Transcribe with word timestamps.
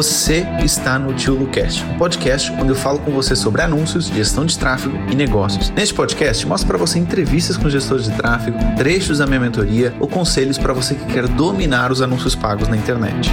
Você 0.00 0.44
está 0.64 0.98
no 0.98 1.14
Tio 1.14 1.34
Lucast, 1.34 1.84
um 1.84 1.98
podcast 1.98 2.50
onde 2.52 2.70
eu 2.70 2.74
falo 2.74 2.98
com 3.04 3.10
você 3.10 3.36
sobre 3.36 3.60
anúncios, 3.60 4.06
gestão 4.06 4.46
de 4.46 4.58
tráfego 4.58 4.96
e 5.12 5.14
negócios. 5.14 5.68
Neste 5.68 5.94
podcast, 5.94 6.46
mostro 6.46 6.68
para 6.68 6.78
você 6.78 6.98
entrevistas 6.98 7.58
com 7.58 7.68
gestores 7.68 8.06
de 8.06 8.16
tráfego, 8.16 8.56
trechos 8.78 9.18
da 9.18 9.26
minha 9.26 9.40
mentoria 9.40 9.94
ou 10.00 10.08
conselhos 10.08 10.56
para 10.56 10.72
você 10.72 10.94
que 10.94 11.04
quer 11.04 11.28
dominar 11.28 11.92
os 11.92 12.00
anúncios 12.00 12.34
pagos 12.34 12.66
na 12.66 12.78
internet. 12.78 13.28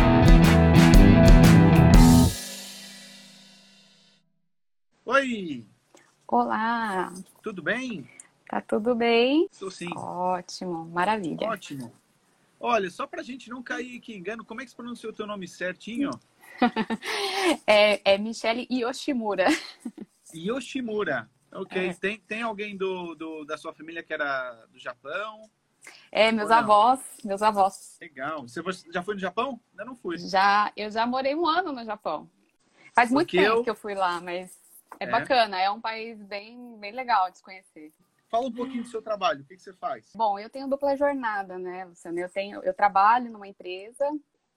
Oi! 5.05 5.65
Olá! 6.27 7.13
Tudo 7.41 7.61
bem? 7.61 8.09
Tá 8.49 8.59
tudo 8.59 8.93
bem? 8.93 9.47
Estou 9.49 9.71
sim. 9.71 9.89
Ótimo, 9.95 10.85
maravilha. 10.87 11.47
Ótimo. 11.47 11.93
Olha, 12.59 12.89
só 12.89 13.07
para 13.07 13.21
a 13.21 13.23
gente 13.23 13.49
não 13.49 13.63
cair 13.63 13.97
aqui 13.97 14.13
em 14.13 14.17
engano, 14.17 14.43
como 14.43 14.59
é 14.59 14.65
que 14.65 14.71
se 14.71 14.75
pronuncia 14.75 15.09
o 15.09 15.13
teu 15.13 15.25
nome 15.25 15.47
certinho? 15.47 16.09
é, 17.65 18.13
é 18.13 18.17
Michele 18.17 18.67
Yoshimura. 18.71 19.47
Yoshimura. 20.33 21.29
Ok. 21.51 21.89
É. 21.89 21.93
Tem, 21.93 22.19
tem 22.19 22.41
alguém 22.41 22.75
do, 22.75 23.15
do, 23.15 23.45
da 23.45 23.57
sua 23.57 23.73
família 23.73 24.03
que 24.03 24.13
era 24.13 24.65
do 24.71 24.79
Japão? 24.79 25.49
É, 26.11 26.31
meus 26.31 26.51
avós, 26.51 26.99
meus 27.23 27.41
avós. 27.41 27.97
Legal. 28.01 28.41
Você 28.41 28.61
já 28.91 29.01
foi 29.01 29.15
no 29.15 29.21
Japão? 29.21 29.59
Ainda 29.71 29.85
não 29.85 29.95
fui. 29.95 30.17
Já, 30.17 30.71
eu 30.75 30.91
já 30.91 31.05
morei 31.05 31.33
um 31.35 31.47
ano 31.47 31.71
no 31.71 31.85
Japão. 31.85 32.29
Faz 32.93 33.11
muito 33.11 33.27
Porque 33.27 33.37
tempo 33.37 33.57
eu... 33.57 33.63
que 33.63 33.69
eu 33.69 33.75
fui 33.75 33.93
lá, 33.93 34.19
mas 34.19 34.51
é, 34.99 35.05
é, 35.05 35.09
bacana. 35.09 35.59
É 35.59 35.69
um 35.69 35.79
país 35.79 36.21
bem, 36.23 36.77
bem 36.79 36.91
legal 36.91 37.29
de 37.31 37.37
se 37.37 37.43
conhecer. 37.43 37.93
Fala 38.29 38.47
um 38.47 38.51
pouquinho 38.51 38.83
do 38.83 38.89
seu 38.89 39.01
trabalho, 39.01 39.41
o 39.41 39.45
que, 39.45 39.55
que 39.55 39.61
você 39.61 39.73
faz? 39.73 40.11
Bom, 40.13 40.37
eu 40.37 40.49
tenho 40.49 40.67
dupla 40.67 40.97
jornada, 40.97 41.57
né, 41.57 41.85
Luciano? 41.85 42.19
Eu, 42.19 42.29
tenho, 42.29 42.61
eu 42.61 42.73
trabalho 42.73 43.31
numa 43.31 43.47
empresa, 43.47 44.05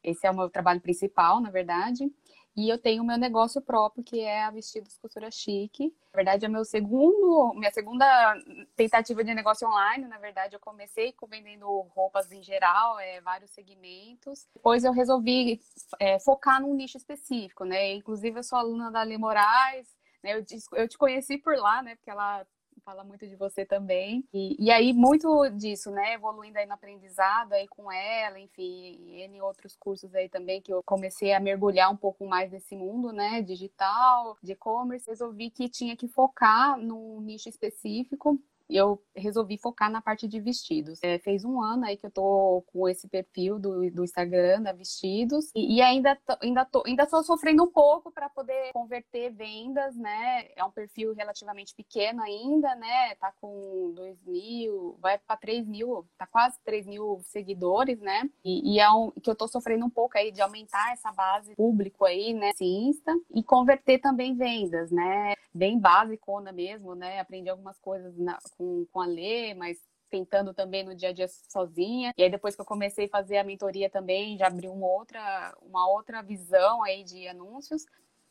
esse 0.02 0.26
é 0.26 0.30
o 0.30 0.34
meu 0.36 0.48
trabalho 0.48 0.80
principal, 0.80 1.40
na 1.40 1.50
verdade, 1.50 2.10
e 2.56 2.68
eu 2.68 2.78
tenho 2.78 3.02
o 3.02 3.06
meu 3.06 3.16
negócio 3.16 3.62
próprio, 3.62 4.02
que 4.02 4.20
é 4.20 4.42
a 4.42 4.50
Vestidos 4.50 4.98
Costura 4.98 5.30
Chique. 5.30 5.94
Na 6.12 6.16
verdade, 6.16 6.44
é 6.44 6.48
meu 6.48 6.64
segundo, 6.64 7.54
minha 7.54 7.70
segunda 7.70 8.34
tentativa 8.74 9.22
de 9.22 9.32
negócio 9.32 9.68
online. 9.68 10.08
Na 10.08 10.18
verdade, 10.18 10.56
eu 10.56 10.60
comecei 10.60 11.12
com 11.12 11.26
vendendo 11.26 11.66
roupas 11.94 12.30
em 12.32 12.42
geral, 12.42 12.98
é, 12.98 13.20
vários 13.20 13.52
segmentos. 13.52 14.48
Depois 14.52 14.84
eu 14.84 14.92
resolvi 14.92 15.60
é, 16.00 16.18
focar 16.18 16.60
num 16.60 16.74
nicho 16.74 16.98
específico, 16.98 17.64
né? 17.64 17.94
Inclusive, 17.94 18.40
eu 18.40 18.42
sou 18.42 18.58
aluna 18.58 18.90
da 18.90 19.02
Lê 19.04 19.16
Moraes, 19.16 19.96
né? 20.22 20.34
Eu, 20.34 20.44
eu 20.72 20.88
te 20.88 20.98
conheci 20.98 21.38
por 21.38 21.56
lá, 21.56 21.82
né? 21.82 21.94
Porque 21.94 22.10
ela 22.10 22.44
fala 22.80 23.04
muito 23.04 23.26
de 23.26 23.36
você 23.36 23.64
também. 23.64 24.24
E, 24.32 24.56
e 24.58 24.70
aí, 24.70 24.92
muito 24.92 25.48
disso, 25.50 25.90
né? 25.90 26.14
Evoluindo 26.14 26.58
aí 26.58 26.66
no 26.66 26.74
aprendizado 26.74 27.52
aí 27.52 27.68
com 27.68 27.90
ela, 27.90 28.38
enfim, 28.38 29.20
N 29.22 29.40
outros 29.42 29.76
cursos 29.76 30.14
aí 30.14 30.28
também 30.28 30.60
que 30.60 30.72
eu 30.72 30.82
comecei 30.82 31.32
a 31.32 31.40
mergulhar 31.40 31.90
um 31.90 31.96
pouco 31.96 32.26
mais 32.26 32.50
nesse 32.50 32.74
mundo, 32.74 33.12
né? 33.12 33.42
Digital, 33.42 34.36
de 34.42 34.52
e-commerce. 34.52 35.08
Resolvi 35.08 35.50
que 35.50 35.68
tinha 35.68 35.96
que 35.96 36.08
focar 36.08 36.78
num 36.78 37.20
nicho 37.20 37.48
específico 37.48 38.40
eu 38.76 39.02
resolvi 39.14 39.58
focar 39.58 39.90
na 39.90 40.00
parte 40.00 40.26
de 40.28 40.40
vestidos. 40.40 40.98
É, 41.02 41.18
fez 41.18 41.44
um 41.44 41.60
ano 41.60 41.84
aí 41.84 41.96
que 41.96 42.06
eu 42.06 42.10
tô 42.10 42.64
com 42.66 42.88
esse 42.88 43.08
perfil 43.08 43.58
do, 43.58 43.90
do 43.90 44.04
Instagram 44.04 44.62
da 44.62 44.72
Vestidos 44.72 45.50
e, 45.54 45.76
e 45.76 45.82
ainda 45.82 46.16
tô, 46.16 46.36
ainda 46.42 46.64
tô, 46.64 46.82
ainda 46.86 47.06
tô 47.06 47.22
sofrendo 47.22 47.64
um 47.64 47.70
pouco 47.70 48.10
para 48.10 48.28
poder 48.28 48.72
converter 48.72 49.30
vendas, 49.30 49.96
né? 49.96 50.48
É 50.56 50.64
um 50.64 50.70
perfil 50.70 51.14
relativamente 51.14 51.74
pequeno 51.74 52.22
ainda, 52.22 52.74
né? 52.76 53.14
Tá 53.16 53.32
com 53.40 53.92
2 53.94 54.22
mil, 54.26 54.96
vai 55.00 55.18
para 55.18 55.36
3 55.36 55.66
mil, 55.66 56.06
tá 56.16 56.26
quase 56.26 56.58
3 56.64 56.86
mil 56.86 57.20
seguidores, 57.24 58.00
né? 58.00 58.28
E, 58.44 58.74
e, 58.74 58.80
é 58.80 58.90
um 58.90 59.10
que 59.10 59.30
eu 59.30 59.34
tô 59.34 59.46
sofrendo 59.48 59.84
um 59.84 59.90
pouco 59.90 60.16
aí 60.16 60.30
de 60.30 60.40
aumentar 60.40 60.92
essa 60.92 61.12
base 61.12 61.54
público 61.54 62.04
aí, 62.04 62.32
né? 62.32 62.52
Insta 62.60 63.12
e 63.34 63.42
converter 63.42 63.98
também 63.98 64.36
vendas, 64.36 64.90
né? 64.90 65.34
Bem 65.52 65.78
basicona 65.78 66.52
mesmo, 66.52 66.94
né? 66.94 67.20
Aprendi 67.20 67.48
algumas 67.48 67.78
coisas 67.78 68.16
na, 68.16 68.38
com, 68.60 68.84
com 68.92 69.00
a 69.00 69.06
Lê, 69.06 69.54
mas 69.54 69.78
tentando 70.10 70.52
também 70.52 70.84
no 70.84 70.94
dia 70.94 71.08
a 71.08 71.12
dia 71.12 71.26
sozinha. 71.48 72.12
E 72.18 72.22
aí 72.22 72.30
depois 72.30 72.54
que 72.54 72.60
eu 72.60 72.66
comecei 72.66 73.06
a 73.06 73.08
fazer 73.08 73.38
a 73.38 73.44
mentoria 73.44 73.88
também, 73.88 74.36
já 74.36 74.48
abriu 74.48 74.72
uma 74.72 74.86
outra, 74.86 75.56
uma 75.62 75.88
outra 75.88 76.20
visão 76.20 76.82
aí 76.82 77.02
de 77.02 77.26
anúncios. 77.26 77.86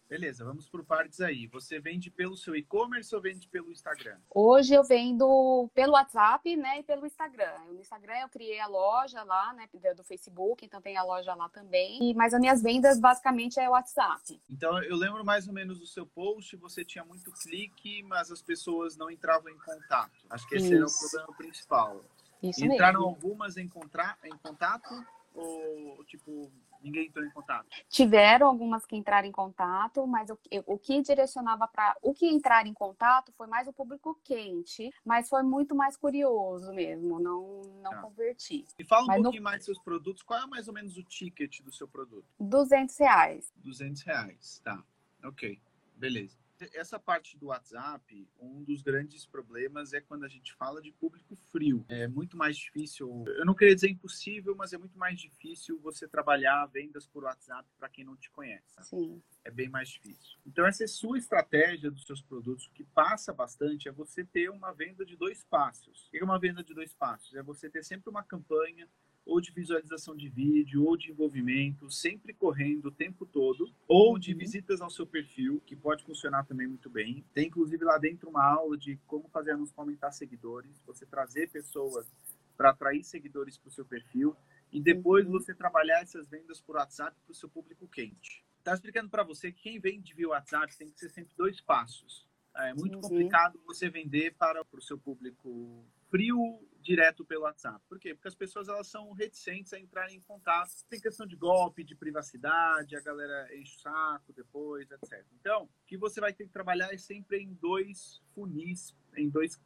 Beleza, 0.09 0.43
vamos 0.43 0.67
por 0.67 0.83
partes 0.83 1.21
aí. 1.21 1.45
Você 1.45 1.79
vende 1.79 2.09
pelo 2.09 2.35
seu 2.35 2.55
e-commerce 2.55 3.13
ou 3.13 3.21
vende 3.21 3.47
pelo 3.47 3.71
Instagram? 3.71 4.17
Hoje 4.33 4.73
eu 4.73 4.83
vendo 4.83 5.69
pelo 5.71 5.93
WhatsApp, 5.93 6.55
né, 6.55 6.79
e 6.79 6.83
pelo 6.83 7.05
Instagram. 7.05 7.59
No 7.67 7.79
Instagram 7.79 8.21
eu 8.21 8.29
criei 8.29 8.59
a 8.59 8.65
loja 8.65 9.21
lá, 9.21 9.53
né, 9.53 9.69
do 9.95 10.03
Facebook, 10.03 10.65
então 10.65 10.81
tem 10.81 10.97
a 10.97 11.03
loja 11.03 11.35
lá 11.35 11.47
também. 11.49 11.99
E, 12.01 12.15
mas 12.15 12.33
as 12.33 12.39
minhas 12.39 12.59
vendas 12.59 12.99
basicamente 12.99 13.59
é 13.59 13.69
o 13.69 13.73
WhatsApp. 13.73 14.41
Então 14.49 14.81
eu 14.81 14.95
lembro 14.95 15.23
mais 15.23 15.47
ou 15.47 15.53
menos 15.53 15.79
do 15.79 15.85
seu 15.85 16.07
post, 16.07 16.55
você 16.55 16.83
tinha 16.83 17.05
muito 17.05 17.31
clique, 17.31 18.01
mas 18.01 18.31
as 18.31 18.41
pessoas 18.41 18.97
não 18.97 19.11
entravam 19.11 19.49
em 19.51 19.59
contato. 19.59 20.25
Acho 20.27 20.47
que 20.47 20.55
esse 20.55 20.73
Isso. 20.73 20.75
era 20.75 20.85
o 20.85 21.09
problema 21.11 21.37
principal. 21.37 22.03
Isso 22.41 22.65
Entraram 22.65 23.01
mesmo. 23.01 23.13
algumas 23.13 23.57
em, 23.57 23.67
contra... 23.67 24.17
em 24.23 24.35
contato 24.37 25.05
ou 25.35 26.03
tipo 26.05 26.51
ninguém 26.81 27.07
entrou 27.07 27.25
em 27.25 27.29
contato? 27.31 27.67
Tiveram 27.87 28.47
algumas 28.47 28.85
que 28.85 28.95
entraram 28.95 29.27
em 29.27 29.31
contato, 29.31 30.05
mas 30.07 30.29
o, 30.29 30.37
o 30.65 30.77
que 30.77 31.01
direcionava 31.01 31.67
para 31.67 31.95
o 32.01 32.13
que 32.13 32.25
entrar 32.25 32.65
em 32.65 32.73
contato 32.73 33.31
foi 33.33 33.47
mais 33.47 33.67
o 33.67 33.73
público 33.73 34.19
quente, 34.23 34.91
mas 35.05 35.29
foi 35.29 35.43
muito 35.43 35.75
mais 35.75 35.97
curioso 35.97 36.73
mesmo, 36.73 37.19
não, 37.19 37.61
não 37.81 37.91
tá. 37.91 38.01
converti. 38.01 38.65
E 38.77 38.83
fala 38.85 39.03
um 39.03 39.07
mas 39.07 39.21
pouquinho 39.21 39.43
no... 39.43 39.49
mais 39.49 39.57
dos 39.57 39.65
seus 39.65 39.79
produtos, 39.79 40.23
qual 40.23 40.41
é 40.41 40.47
mais 40.47 40.67
ou 40.67 40.73
menos 40.73 40.97
o 40.97 41.03
ticket 41.03 41.61
do 41.61 41.71
seu 41.71 41.87
produto? 41.87 42.25
200 42.39 42.97
reais. 42.97 43.53
200 43.57 44.01
reais, 44.03 44.61
tá. 44.63 44.83
Ok, 45.23 45.59
beleza 45.95 46.37
essa 46.73 46.99
parte 46.99 47.37
do 47.37 47.47
WhatsApp, 47.47 48.27
um 48.39 48.63
dos 48.63 48.81
grandes 48.81 49.25
problemas 49.25 49.93
é 49.93 50.01
quando 50.01 50.23
a 50.23 50.27
gente 50.27 50.53
fala 50.53 50.81
de 50.81 50.91
público 50.91 51.35
frio. 51.51 51.85
É 51.87 52.07
muito 52.07 52.37
mais 52.37 52.57
difícil, 52.57 53.23
eu 53.27 53.45
não 53.45 53.53
queria 53.53 53.75
dizer 53.75 53.89
impossível, 53.89 54.55
mas 54.55 54.73
é 54.73 54.77
muito 54.77 54.97
mais 54.97 55.19
difícil 55.19 55.79
você 55.79 56.07
trabalhar 56.07 56.65
vendas 56.67 57.05
por 57.05 57.23
WhatsApp 57.23 57.67
para 57.77 57.89
quem 57.89 58.03
não 58.03 58.15
te 58.15 58.29
conhece. 58.31 58.75
Sim. 58.81 59.21
É 59.43 59.51
bem 59.51 59.69
mais 59.69 59.89
difícil. 59.89 60.37
Então, 60.45 60.65
essa 60.65 60.83
é 60.83 60.87
sua 60.87 61.17
estratégia 61.17 61.89
dos 61.89 62.05
seus 62.05 62.21
produtos. 62.21 62.67
O 62.67 62.71
que 62.71 62.83
passa 62.83 63.33
bastante 63.33 63.87
é 63.87 63.91
você 63.91 64.23
ter 64.23 64.49
uma 64.49 64.71
venda 64.73 65.05
de 65.05 65.15
dois 65.15 65.43
passos. 65.43 66.07
O 66.07 66.11
que 66.11 66.17
é 66.17 66.23
uma 66.23 66.39
venda 66.39 66.63
de 66.63 66.73
dois 66.73 66.93
passos? 66.93 67.33
É 67.35 67.41
você 67.41 67.69
ter 67.69 67.83
sempre 67.83 68.09
uma 68.09 68.23
campanha 68.23 68.87
ou 69.29 69.39
de 69.39 69.51
visualização 69.51 70.15
de 70.15 70.27
vídeo, 70.27 70.83
ou 70.83 70.97
de 70.97 71.11
envolvimento, 71.11 71.89
sempre 71.91 72.33
correndo 72.33 72.87
o 72.87 72.91
tempo 72.91 73.25
todo, 73.25 73.71
ou 73.87 74.17
de 74.17 74.33
uhum. 74.33 74.39
visitas 74.39 74.81
ao 74.81 74.89
seu 74.89 75.05
perfil, 75.05 75.61
que 75.65 75.75
pode 75.75 76.03
funcionar 76.03 76.45
também 76.45 76.67
muito 76.67 76.89
bem. 76.89 77.23
Tem 77.33 77.47
inclusive 77.47 77.85
lá 77.85 77.97
dentro 77.97 78.29
uma 78.29 78.43
aula 78.43 78.75
de 78.75 78.97
como 79.05 79.29
fazer 79.29 79.51
anúncios 79.51 79.73
para 79.73 79.83
aumentar 79.83 80.11
seguidores, 80.11 80.81
você 80.85 81.05
trazer 81.05 81.49
pessoas 81.49 82.11
para 82.57 82.71
atrair 82.71 83.03
seguidores 83.03 83.57
para 83.57 83.69
o 83.69 83.71
seu 83.71 83.85
perfil 83.85 84.35
e 84.71 84.81
depois 84.81 85.25
uhum. 85.25 85.31
você 85.31 85.53
trabalhar 85.53 86.01
essas 86.01 86.27
vendas 86.27 86.59
por 86.59 86.75
WhatsApp 86.75 87.15
para 87.23 87.31
o 87.31 87.35
seu 87.35 87.47
público 87.47 87.87
quente. 87.87 88.43
Tá 88.63 88.73
explicando 88.73 89.09
para 89.09 89.23
você 89.23 89.51
que 89.51 89.61
quem 89.61 89.79
vende 89.79 90.13
via 90.13 90.29
WhatsApp 90.29 90.75
tem 90.77 90.89
que 90.89 90.99
ser 90.99 91.09
sempre 91.09 91.33
dois 91.37 91.61
passos. 91.61 92.27
É 92.55 92.73
muito 92.73 92.95
uhum. 92.95 93.01
complicado 93.01 93.61
você 93.65 93.89
vender 93.89 94.35
para 94.35 94.65
o 94.73 94.81
seu 94.81 94.97
público 94.97 95.85
frio 96.09 96.59
direto 96.81 97.25
pelo 97.25 97.43
WhatsApp. 97.43 97.83
Por 97.87 97.99
quê? 97.99 98.13
Porque 98.13 98.27
as 98.27 98.35
pessoas 98.35 98.67
elas 98.67 98.87
são 98.87 99.11
reticentes 99.11 99.73
a 99.73 99.79
entrarem 99.79 100.17
em 100.17 100.21
contato. 100.21 100.71
Tem 100.89 100.99
questão 100.99 101.25
de 101.25 101.35
golpe, 101.35 101.83
de 101.83 101.95
privacidade, 101.95 102.95
a 102.95 103.01
galera 103.01 103.47
enche 103.55 103.77
o 103.77 103.79
saco 103.81 104.33
depois, 104.33 104.89
etc. 104.91 105.25
Então, 105.39 105.63
o 105.63 105.69
que 105.85 105.97
você 105.97 106.19
vai 106.19 106.33
ter 106.33 106.45
que 106.45 106.53
trabalhar 106.53 106.93
é 106.93 106.97
sempre 106.97 107.39
em 107.39 107.53
dois 107.53 108.21
funis, 108.33 108.95
em 109.15 109.29
dois 109.29 109.59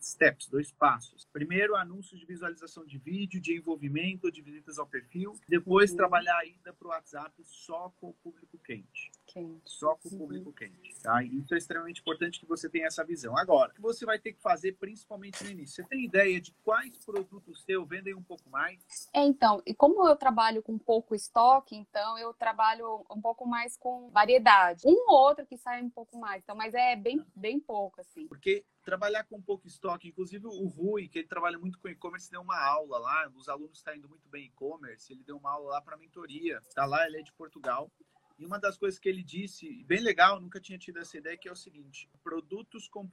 steps, 0.00 0.48
dois 0.48 0.70
passos. 0.72 1.26
Primeiro, 1.32 1.74
anúncios 1.74 2.20
de 2.20 2.26
visualização 2.26 2.84
de 2.84 2.98
vídeo, 2.98 3.40
de 3.40 3.56
envolvimento, 3.56 4.30
de 4.30 4.42
visitas 4.42 4.78
ao 4.78 4.86
perfil. 4.86 5.38
Depois, 5.48 5.90
uhum. 5.90 5.96
trabalhar 5.96 6.38
ainda 6.38 6.72
para 6.72 6.86
o 6.86 6.90
WhatsApp 6.90 7.34
só 7.44 7.90
com 8.00 8.10
o 8.10 8.14
público 8.14 8.58
quente. 8.58 9.10
Quente. 9.26 9.62
Só 9.70 9.94
com 9.96 10.08
o 10.08 10.12
uhum. 10.12 10.18
público 10.18 10.52
quente. 10.52 10.94
Tá? 11.02 11.22
Isso 11.22 11.54
é 11.54 11.58
extremamente 11.58 12.00
importante 12.00 12.40
que 12.40 12.46
você 12.46 12.68
tenha 12.68 12.86
essa 12.86 13.04
visão. 13.04 13.36
Agora, 13.36 13.70
o 13.70 13.74
que 13.74 13.80
você 13.80 14.04
vai 14.04 14.18
ter 14.18 14.32
que 14.32 14.40
fazer 14.40 14.72
principalmente 14.72 15.42
no 15.44 15.50
início? 15.50 15.82
Você 15.82 15.88
tem 15.88 16.04
ideia 16.04 16.40
de 16.40 16.52
quais 16.62 16.96
produtos 17.04 17.62
seus 17.62 17.88
vendem 17.88 18.14
um 18.14 18.22
pouco 18.22 18.48
mais? 18.48 19.08
É, 19.12 19.22
então, 19.24 19.62
e 19.66 19.74
como 19.74 20.06
eu 20.08 20.16
trabalho 20.16 20.62
com 20.62 20.78
pouco 20.78 21.14
estoque, 21.14 21.76
então 21.76 22.18
eu 22.18 22.32
trabalho 22.34 23.04
um 23.10 23.20
pouco 23.20 23.46
mais 23.46 23.76
com 23.76 24.10
variedade. 24.10 24.82
Um 24.86 25.10
ou 25.10 25.16
outro 25.16 25.46
que 25.46 25.56
sai 25.56 25.82
um 25.82 25.90
pouco 25.90 26.18
mais, 26.18 26.42
então, 26.42 26.56
mas 26.56 26.74
é 26.74 26.96
bem, 26.96 27.24
bem 27.34 27.60
pouco, 27.60 28.00
assim. 28.00 28.26
Porque 28.26 28.64
trabalhar 28.84 29.24
com 29.24 29.40
pouco 29.40 29.66
estoque. 29.66 30.08
Inclusive, 30.08 30.46
o 30.46 30.66
Rui, 30.66 31.08
que 31.08 31.18
ele 31.18 31.28
trabalha 31.28 31.58
muito 31.58 31.78
com 31.78 31.88
e-commerce, 31.88 32.30
deu 32.30 32.42
uma 32.42 32.58
aula 32.58 32.98
lá. 32.98 33.30
Os 33.34 33.48
alunos 33.48 33.78
estão 33.78 33.94
indo 33.94 34.08
muito 34.08 34.28
bem 34.28 34.46
e-commerce. 34.46 35.12
Ele 35.12 35.24
deu 35.24 35.36
uma 35.36 35.52
aula 35.52 35.72
lá 35.72 35.80
para 35.80 35.96
mentoria. 35.96 36.60
Tá 36.74 36.84
lá, 36.84 37.06
ele 37.06 37.18
é 37.18 37.22
de 37.22 37.32
Portugal. 37.32 37.90
E 38.38 38.44
uma 38.44 38.58
das 38.58 38.76
coisas 38.76 38.98
que 38.98 39.08
ele 39.08 39.22
disse, 39.22 39.84
bem 39.84 40.00
legal, 40.00 40.40
nunca 40.40 40.60
tinha 40.60 40.76
tido 40.76 40.98
essa 40.98 41.16
ideia, 41.16 41.36
que 41.36 41.48
é 41.48 41.52
o 41.52 41.56
seguinte: 41.56 42.08
produtos 42.22 42.88
com 42.88 43.08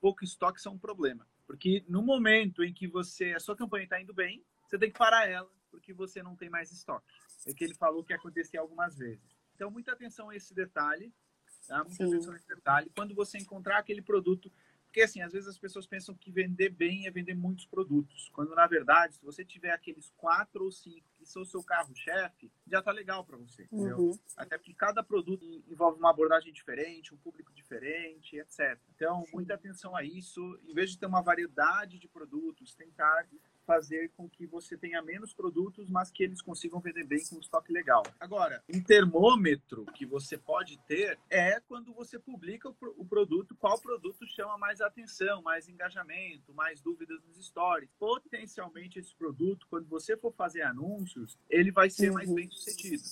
pouco 0.00 0.24
estoque 0.24 0.60
são 0.60 0.74
um 0.74 0.78
problema. 0.78 1.26
Porque 1.46 1.84
no 1.88 2.02
momento 2.02 2.62
em 2.64 2.72
que 2.72 2.88
você 2.88 3.32
a 3.32 3.40
sua 3.40 3.56
campanha 3.56 3.84
está 3.84 4.00
indo 4.00 4.12
bem, 4.12 4.44
você 4.66 4.78
tem 4.78 4.90
que 4.90 4.98
parar 4.98 5.28
ela, 5.28 5.50
porque 5.70 5.92
você 5.92 6.22
não 6.22 6.34
tem 6.34 6.50
mais 6.50 6.72
estoque. 6.72 7.06
É 7.46 7.52
que 7.52 7.62
ele 7.62 7.74
falou 7.74 8.02
que 8.02 8.12
acontecia 8.12 8.60
algumas 8.60 8.96
vezes. 8.96 9.22
Então, 9.54 9.70
muita 9.70 9.92
atenção 9.92 10.30
a 10.30 10.36
esse 10.36 10.52
detalhe, 10.52 11.12
tá? 11.68 11.84
Muita 11.84 11.94
Sim. 11.94 12.12
atenção 12.12 12.32
a 12.32 12.36
esse 12.36 12.48
detalhe. 12.48 12.90
Quando 12.96 13.14
você 13.14 13.38
encontrar 13.38 13.78
aquele 13.78 14.02
produto 14.02 14.50
porque, 14.94 15.02
assim, 15.02 15.20
às 15.22 15.32
vezes 15.32 15.48
as 15.48 15.58
pessoas 15.58 15.88
pensam 15.88 16.14
que 16.14 16.30
vender 16.30 16.68
bem 16.68 17.08
é 17.08 17.10
vender 17.10 17.34
muitos 17.34 17.66
produtos, 17.66 18.30
quando, 18.32 18.54
na 18.54 18.64
verdade, 18.64 19.16
se 19.16 19.24
você 19.24 19.44
tiver 19.44 19.72
aqueles 19.72 20.12
quatro 20.16 20.62
ou 20.62 20.70
cinco 20.70 21.04
que 21.24 21.30
são 21.30 21.42
o 21.42 21.46
seu 21.46 21.62
carro-chefe, 21.62 22.52
já 22.66 22.80
tá 22.80 22.92
legal 22.92 23.24
para 23.24 23.36
você, 23.36 23.66
uhum. 23.72 24.12
Até 24.36 24.56
porque 24.56 24.74
cada 24.74 25.02
produto 25.02 25.44
envolve 25.66 25.98
uma 25.98 26.10
abordagem 26.10 26.52
diferente, 26.52 27.14
um 27.14 27.18
público 27.18 27.52
diferente, 27.52 28.36
etc. 28.36 28.78
Então, 28.94 29.24
muita 29.32 29.54
atenção 29.54 29.96
a 29.96 30.04
isso. 30.04 30.40
Em 30.64 30.74
vez 30.74 30.90
de 30.90 30.98
ter 30.98 31.06
uma 31.06 31.22
variedade 31.22 31.98
de 31.98 32.08
produtos, 32.08 32.74
tentar 32.74 33.26
fazer 33.66 34.10
com 34.16 34.28
que 34.28 34.46
você 34.46 34.76
tenha 34.76 35.02
menos 35.02 35.32
produtos, 35.32 35.88
mas 35.88 36.10
que 36.10 36.22
eles 36.22 36.40
consigam 36.40 36.80
vender 36.80 37.04
bem 37.04 37.24
com 37.26 37.36
um 37.36 37.40
estoque 37.40 37.72
legal. 37.72 38.02
Agora, 38.20 38.62
um 38.72 38.82
termômetro 38.82 39.84
que 39.94 40.06
você 40.06 40.36
pode 40.36 40.78
ter 40.86 41.18
é 41.30 41.60
quando 41.60 41.92
você 41.92 42.18
publica 42.18 42.68
o, 42.68 43.04
produto, 43.04 43.54
qual 43.56 43.80
produto 43.80 44.26
chama 44.26 44.56
mais 44.58 44.80
atenção, 44.80 45.42
mais 45.42 45.68
engajamento, 45.68 46.54
mais 46.54 46.80
dúvidas 46.80 47.22
nos 47.24 47.46
stories. 47.46 47.90
Potencialmente 47.98 48.98
esse 48.98 49.14
produto, 49.14 49.66
quando 49.68 49.88
você 49.88 50.16
for 50.16 50.32
fazer 50.32 50.62
anúncios, 50.62 51.38
ele 51.48 51.70
vai 51.70 51.90
ser 51.90 52.08
uhum. 52.08 52.14
mais 52.14 52.32
bem 52.32 52.50
sucedido. 52.50 53.02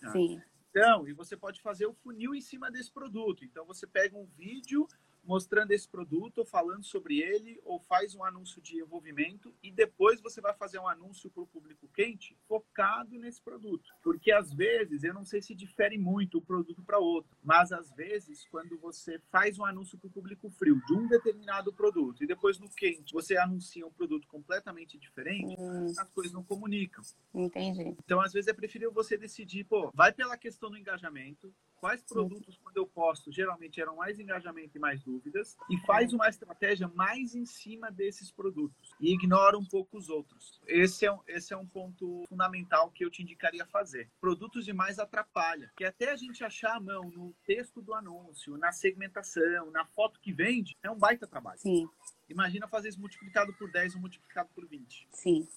Tá? 0.00 0.12
Sim. 0.12 0.40
Então, 0.70 1.08
e 1.08 1.12
você 1.12 1.36
pode 1.36 1.60
fazer 1.60 1.86
o 1.86 1.94
funil 1.94 2.34
em 2.34 2.40
cima 2.40 2.70
desse 2.70 2.92
produto. 2.92 3.44
Então, 3.44 3.64
você 3.64 3.86
pega 3.86 4.16
um 4.16 4.26
vídeo 4.36 4.86
mostrando 5.24 5.72
esse 5.72 5.88
produto, 5.88 6.38
ou 6.38 6.44
falando 6.44 6.84
sobre 6.84 7.20
ele, 7.20 7.60
ou 7.64 7.78
faz 7.78 8.14
um 8.14 8.24
anúncio 8.24 8.60
de 8.60 8.78
envolvimento 8.78 9.54
e 9.62 9.70
depois 9.70 10.20
você 10.20 10.40
vai 10.40 10.54
fazer 10.54 10.78
um 10.78 10.88
anúncio 10.88 11.30
para 11.30 11.42
o 11.42 11.46
público 11.46 11.88
quente 11.94 12.36
focado 12.48 13.18
nesse 13.18 13.40
produto. 13.40 13.90
Porque 14.02 14.32
às 14.32 14.52
vezes, 14.52 15.04
eu 15.04 15.14
não 15.14 15.24
sei 15.24 15.40
se 15.42 15.54
difere 15.54 15.98
muito 15.98 16.38
o 16.38 16.42
produto 16.42 16.82
para 16.82 16.98
outro, 16.98 17.36
mas 17.42 17.72
às 17.72 17.90
vezes, 17.92 18.46
quando 18.50 18.78
você 18.78 19.18
faz 19.30 19.58
um 19.58 19.64
anúncio 19.64 19.98
para 19.98 20.08
o 20.08 20.10
público 20.10 20.50
frio 20.50 20.80
de 20.86 20.94
um 20.94 21.06
determinado 21.06 21.72
produto 21.72 22.22
e 22.22 22.26
depois 22.26 22.58
no 22.58 22.68
quente 22.68 23.12
você 23.12 23.36
anuncia 23.36 23.86
um 23.86 23.92
produto 23.92 24.26
completamente 24.28 24.98
diferente, 24.98 25.54
hum. 25.58 25.92
as 25.98 26.10
coisas 26.10 26.32
não 26.32 26.42
comunicam. 26.42 27.04
Entendi. 27.34 27.82
Então, 28.04 28.20
às 28.20 28.32
vezes, 28.32 28.48
é 28.48 28.52
preferível 28.52 28.92
você 28.92 29.16
decidir, 29.16 29.64
pô, 29.64 29.90
vai 29.94 30.12
pela 30.12 30.36
questão 30.36 30.70
do 30.70 30.76
engajamento, 30.76 31.52
quais 31.80 32.02
produtos, 32.02 32.58
quando 32.58 32.76
eu 32.76 32.86
posto, 32.86 33.32
geralmente 33.32 33.76
geram 33.76 33.96
mais 33.96 34.18
engajamento 34.20 34.76
e 34.76 34.80
mais 34.80 35.06
dúvidas, 35.10 35.56
e 35.68 35.76
faz 35.78 36.12
uma 36.12 36.28
estratégia 36.28 36.88
mais 36.88 37.34
em 37.34 37.44
cima 37.44 37.90
desses 37.90 38.30
produtos 38.30 38.94
e 39.00 39.12
ignora 39.12 39.58
um 39.58 39.64
pouco 39.64 39.98
os 39.98 40.08
outros. 40.08 40.60
Esse 40.66 41.06
é, 41.06 41.12
um, 41.12 41.20
esse 41.26 41.52
é 41.52 41.56
um 41.56 41.66
ponto 41.66 42.24
fundamental 42.28 42.90
que 42.90 43.04
eu 43.04 43.10
te 43.10 43.22
indicaria 43.22 43.66
fazer. 43.66 44.08
Produtos 44.20 44.64
demais 44.64 44.98
atrapalha, 44.98 45.72
que 45.76 45.84
até 45.84 46.12
a 46.12 46.16
gente 46.16 46.44
achar 46.44 46.76
a 46.76 46.80
mão 46.80 47.10
no 47.10 47.34
texto 47.44 47.82
do 47.82 47.94
anúncio, 47.94 48.56
na 48.56 48.72
segmentação, 48.72 49.70
na 49.70 49.84
foto 49.86 50.20
que 50.20 50.32
vende, 50.32 50.76
é 50.82 50.90
um 50.90 50.98
baita 50.98 51.26
trabalho. 51.26 51.58
Sim. 51.58 51.88
Imagina 52.28 52.68
fazer 52.68 52.90
isso 52.90 53.00
multiplicado 53.00 53.52
por 53.54 53.70
10 53.70 53.96
ou 53.96 54.00
multiplicado 54.00 54.48
por 54.54 54.66
20. 54.66 55.08
Sim. 55.12 55.48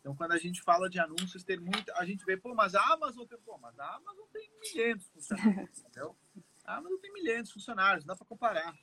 Então, 0.00 0.16
quando 0.16 0.32
a 0.32 0.38
gente 0.38 0.60
fala 0.62 0.90
de 0.90 0.98
anúncios, 0.98 1.44
tem 1.44 1.56
muita. 1.56 1.94
A 1.96 2.04
gente 2.04 2.24
vê, 2.24 2.36
pô, 2.36 2.54
mas 2.54 2.74
a 2.74 2.92
Amazon 2.92 3.24
tem. 3.24 3.38
Pô, 3.38 3.56
mas 3.56 3.78
a 3.78 3.94
Amazon 3.94 4.26
tem 4.32 4.50
milhares 4.60 5.04
de 5.04 5.10
funcionários, 5.10 5.78
entendeu? 5.78 6.16
A 6.64 6.76
Amazon 6.76 6.98
tem 6.98 7.12
milhares 7.12 7.48
de 7.48 7.54
funcionários, 7.54 8.04
dá 8.04 8.14
para 8.14 8.26
comparar. 8.26 8.74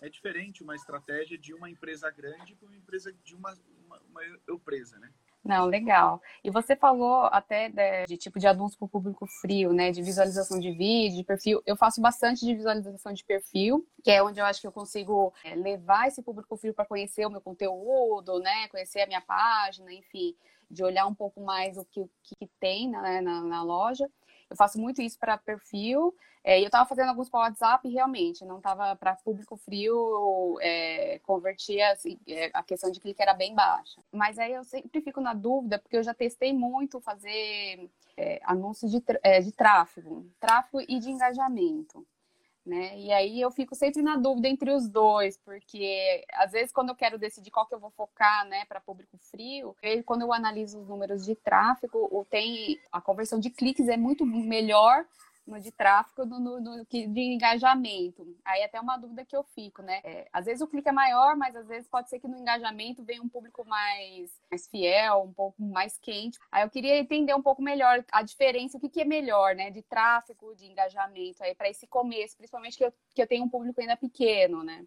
É 0.00 0.08
diferente 0.08 0.62
uma 0.62 0.74
estratégia 0.74 1.38
de 1.38 1.54
uma 1.54 1.68
empresa 1.68 2.10
grande 2.10 2.54
com 2.56 2.66
uma 2.66 2.76
empresa 2.76 3.12
de 3.24 3.34
uma, 3.34 3.56
uma, 3.86 4.00
uma 4.08 4.22
empresa, 4.48 4.98
né? 4.98 5.10
Não, 5.44 5.66
legal. 5.66 6.22
E 6.42 6.50
você 6.50 6.74
falou 6.74 7.26
até 7.26 7.68
de, 7.68 8.06
de 8.06 8.16
tipo 8.16 8.38
de 8.38 8.46
anúncio 8.46 8.78
para 8.78 8.86
o 8.86 8.88
público 8.88 9.26
frio, 9.26 9.74
né? 9.74 9.90
De 9.90 10.02
visualização 10.02 10.58
de 10.58 10.72
vídeo, 10.72 11.18
de 11.18 11.24
perfil. 11.24 11.62
Eu 11.66 11.76
faço 11.76 12.00
bastante 12.00 12.46
de 12.46 12.54
visualização 12.54 13.12
de 13.12 13.22
perfil, 13.24 13.86
que 14.02 14.10
é 14.10 14.22
onde 14.22 14.40
eu 14.40 14.44
acho 14.46 14.60
que 14.60 14.66
eu 14.66 14.72
consigo 14.72 15.34
é, 15.44 15.54
levar 15.54 16.08
esse 16.08 16.22
público 16.22 16.56
frio 16.56 16.72
para 16.72 16.86
conhecer 16.86 17.26
o 17.26 17.30
meu 17.30 17.42
conteúdo, 17.42 18.38
né? 18.38 18.68
Conhecer 18.68 19.02
a 19.02 19.06
minha 19.06 19.20
página, 19.20 19.92
enfim 19.92 20.34
de 20.70 20.82
olhar 20.84 21.06
um 21.06 21.14
pouco 21.14 21.40
mais 21.40 21.76
o 21.76 21.84
que, 21.84 22.04
que 22.22 22.48
tem 22.60 22.90
né, 22.90 23.20
na, 23.20 23.40
na 23.42 23.62
loja. 23.62 24.10
Eu 24.48 24.56
faço 24.56 24.78
muito 24.78 25.02
isso 25.02 25.18
para 25.18 25.38
perfil. 25.38 26.14
É, 26.42 26.60
eu 26.60 26.66
estava 26.66 26.86
fazendo 26.86 27.08
alguns 27.08 27.30
para 27.30 27.40
WhatsApp 27.40 27.88
e 27.88 27.92
realmente 27.92 28.44
não 28.44 28.58
estava 28.58 28.94
para 28.96 29.16
público 29.16 29.56
frio, 29.56 30.58
é, 30.60 31.18
convertia 31.20 31.92
assim, 31.92 32.18
é, 32.28 32.50
a 32.52 32.62
questão 32.62 32.90
de 32.90 33.00
clique 33.00 33.22
era 33.22 33.32
bem 33.32 33.54
baixa. 33.54 34.00
Mas 34.12 34.38
aí 34.38 34.52
eu 34.52 34.62
sempre 34.62 35.00
fico 35.00 35.22
na 35.22 35.32
dúvida, 35.32 35.78
porque 35.78 35.96
eu 35.96 36.02
já 36.02 36.12
testei 36.12 36.52
muito 36.52 37.00
fazer 37.00 37.88
é, 38.16 38.40
anúncios 38.44 38.90
de, 38.90 39.02
é, 39.22 39.40
de 39.40 39.52
tráfego, 39.52 40.30
tráfego 40.38 40.84
e 40.86 40.98
de 40.98 41.10
engajamento 41.10 42.06
né? 42.64 42.98
E 42.98 43.12
aí 43.12 43.40
eu 43.40 43.50
fico 43.50 43.74
sempre 43.74 44.00
na 44.02 44.16
dúvida 44.16 44.48
entre 44.48 44.70
os 44.70 44.88
dois, 44.88 45.36
porque 45.38 46.24
às 46.32 46.52
vezes 46.52 46.72
quando 46.72 46.88
eu 46.88 46.94
quero 46.94 47.18
decidir 47.18 47.50
qual 47.50 47.66
que 47.66 47.74
eu 47.74 47.78
vou 47.78 47.90
focar, 47.90 48.46
né, 48.48 48.64
para 48.64 48.80
público 48.80 49.18
frio, 49.18 49.76
quando 50.06 50.22
eu 50.22 50.32
analiso 50.32 50.78
os 50.80 50.88
números 50.88 51.24
de 51.24 51.34
tráfego, 51.34 52.26
tem 52.30 52.80
a 52.90 53.00
conversão 53.00 53.38
de 53.38 53.50
cliques 53.50 53.88
é 53.88 53.96
muito 53.96 54.24
melhor 54.24 55.04
no 55.46 55.60
de 55.60 55.70
tráfego 55.70 56.24
do 56.24 56.40
no, 56.40 56.60
no, 56.60 56.84
de 56.84 57.20
engajamento. 57.20 58.26
Aí 58.44 58.62
até 58.62 58.80
uma 58.80 58.96
dúvida 58.96 59.24
que 59.24 59.36
eu 59.36 59.42
fico, 59.42 59.82
né? 59.82 60.00
É, 60.02 60.28
às 60.32 60.46
vezes 60.46 60.62
o 60.62 60.66
clique 60.66 60.88
é 60.88 60.92
maior, 60.92 61.36
mas 61.36 61.54
às 61.54 61.66
vezes 61.66 61.88
pode 61.88 62.08
ser 62.08 62.18
que 62.18 62.26
no 62.26 62.38
engajamento 62.38 63.04
venha 63.04 63.22
um 63.22 63.28
público 63.28 63.64
mais, 63.66 64.32
mais 64.50 64.66
fiel, 64.68 65.22
um 65.22 65.32
pouco 65.32 65.62
mais 65.62 65.98
quente. 65.98 66.38
Aí 66.50 66.62
eu 66.62 66.70
queria 66.70 66.98
entender 66.98 67.34
um 67.34 67.42
pouco 67.42 67.62
melhor 67.62 68.04
a 68.10 68.22
diferença, 68.22 68.78
o 68.78 68.80
que, 68.80 68.88
que 68.88 69.02
é 69.02 69.04
melhor, 69.04 69.54
né? 69.54 69.70
De 69.70 69.82
tráfego, 69.82 70.54
de 70.54 70.66
engajamento, 70.66 71.42
aí 71.42 71.54
para 71.54 71.68
esse 71.68 71.86
começo, 71.86 72.36
principalmente 72.36 72.78
que 72.78 72.84
eu, 72.84 72.92
que 73.14 73.22
eu 73.22 73.26
tenho 73.26 73.44
um 73.44 73.48
público 73.48 73.80
ainda 73.80 73.96
pequeno, 73.96 74.64
né? 74.64 74.86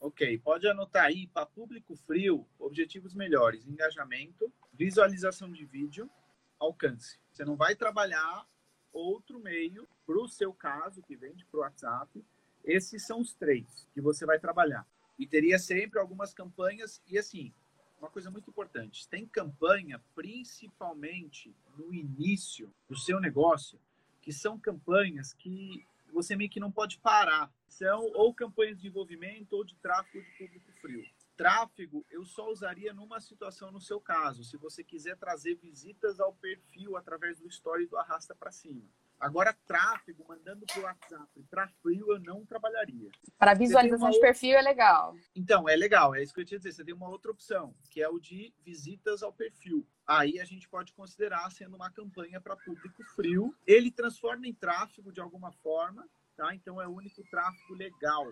Ok, 0.00 0.36
pode 0.38 0.66
anotar 0.66 1.04
aí 1.04 1.28
para 1.28 1.46
público 1.46 1.94
frio, 1.94 2.44
objetivos 2.58 3.14
melhores: 3.14 3.64
engajamento, 3.68 4.52
visualização 4.72 5.52
de 5.52 5.64
vídeo, 5.64 6.10
alcance. 6.58 7.20
Você 7.30 7.44
não 7.44 7.54
vai 7.54 7.76
trabalhar 7.76 8.44
outro 8.92 9.38
meio 9.40 9.88
para 10.06 10.18
o 10.18 10.28
seu 10.28 10.52
caso, 10.52 11.02
que 11.02 11.16
vende 11.16 11.44
para 11.46 11.58
o 11.58 11.62
WhatsApp. 11.62 12.24
Esses 12.64 13.06
são 13.06 13.20
os 13.20 13.34
três 13.34 13.88
que 13.92 14.00
você 14.00 14.24
vai 14.24 14.38
trabalhar. 14.38 14.86
E 15.18 15.26
teria 15.26 15.58
sempre 15.58 15.98
algumas 15.98 16.32
campanhas. 16.32 17.02
E 17.06 17.18
assim, 17.18 17.52
uma 17.98 18.10
coisa 18.10 18.30
muito 18.30 18.50
importante: 18.50 19.08
tem 19.08 19.26
campanha, 19.26 20.02
principalmente 20.14 21.54
no 21.76 21.94
início 21.94 22.72
do 22.88 22.96
seu 22.96 23.20
negócio, 23.20 23.78
que 24.20 24.32
são 24.32 24.58
campanhas 24.58 25.32
que 25.32 25.86
você 26.12 26.36
meio 26.36 26.50
que 26.50 26.60
não 26.60 26.70
pode 26.70 26.98
parar. 26.98 27.52
São 27.68 28.10
ou 28.14 28.34
campanhas 28.34 28.80
de 28.80 28.88
envolvimento 28.88 29.56
ou 29.56 29.64
de 29.64 29.74
tráfego 29.76 30.24
de 30.24 30.30
público 30.38 30.72
frio. 30.80 31.04
Tráfego 31.36 32.04
eu 32.10 32.24
só 32.24 32.50
usaria 32.50 32.92
numa 32.92 33.20
situação 33.20 33.70
no 33.70 33.80
seu 33.80 34.00
caso, 34.00 34.44
se 34.44 34.56
você 34.56 34.84
quiser 34.84 35.16
trazer 35.16 35.56
visitas 35.56 36.20
ao 36.20 36.34
perfil 36.34 36.96
através 36.96 37.40
do 37.40 37.48
story 37.48 37.86
do 37.86 37.96
arrasta 37.96 38.34
para 38.34 38.52
cima. 38.52 38.82
Agora, 39.22 39.56
tráfego, 39.66 40.24
mandando 40.28 40.66
para 40.66 40.80
o 40.80 40.82
WhatsApp 40.82 41.44
para 41.48 41.68
frio, 41.80 42.10
eu 42.10 42.18
não 42.18 42.44
trabalharia. 42.44 43.08
Para 43.38 43.54
visualização 43.54 44.10
de 44.10 44.16
outra... 44.16 44.32
perfil 44.32 44.56
é 44.56 44.62
legal. 44.62 45.14
Então, 45.32 45.68
é 45.68 45.76
legal, 45.76 46.12
é 46.12 46.20
isso 46.20 46.34
que 46.34 46.40
eu 46.40 46.44
te 46.44 46.56
dizer. 46.56 46.72
Você 46.72 46.84
tem 46.84 46.92
uma 46.92 47.08
outra 47.08 47.30
opção, 47.30 47.72
que 47.88 48.02
é 48.02 48.08
o 48.08 48.18
de 48.18 48.52
visitas 48.64 49.22
ao 49.22 49.32
perfil. 49.32 49.86
Aí 50.04 50.40
a 50.40 50.44
gente 50.44 50.68
pode 50.68 50.92
considerar 50.92 51.48
sendo 51.52 51.76
uma 51.76 51.88
campanha 51.88 52.40
para 52.40 52.56
público 52.56 53.04
frio. 53.14 53.54
Ele 53.64 53.92
transforma 53.92 54.44
em 54.48 54.52
tráfego 54.52 55.12
de 55.12 55.20
alguma 55.20 55.52
forma, 55.52 56.04
tá? 56.36 56.52
Então 56.52 56.82
é 56.82 56.88
o 56.88 56.92
único 56.92 57.22
tráfego 57.30 57.74
legal, 57.74 58.26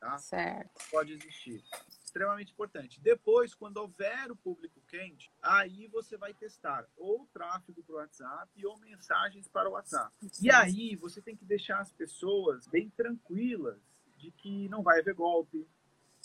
tá? 0.00 0.16
Certo. 0.16 0.82
Pode 0.90 1.12
existir 1.12 1.62
extremamente 2.16 2.52
importante. 2.52 3.00
Depois, 3.00 3.54
quando 3.54 3.76
houver 3.76 4.30
o 4.30 4.36
público 4.36 4.80
quente, 4.88 5.30
aí 5.42 5.86
você 5.88 6.16
vai 6.16 6.32
testar 6.32 6.88
ou 6.96 7.26
tráfego 7.26 7.82
para 7.82 7.94
o 7.94 7.98
WhatsApp 7.98 8.66
ou 8.66 8.78
mensagens 8.78 9.46
para 9.48 9.68
o 9.68 9.72
WhatsApp. 9.72 10.14
E 10.40 10.50
aí 10.50 10.96
você 10.96 11.20
tem 11.20 11.36
que 11.36 11.44
deixar 11.44 11.80
as 11.80 11.92
pessoas 11.92 12.66
bem 12.68 12.88
tranquilas 12.88 13.78
de 14.16 14.30
que 14.30 14.66
não 14.70 14.82
vai 14.82 15.00
haver 15.00 15.14
golpe, 15.14 15.68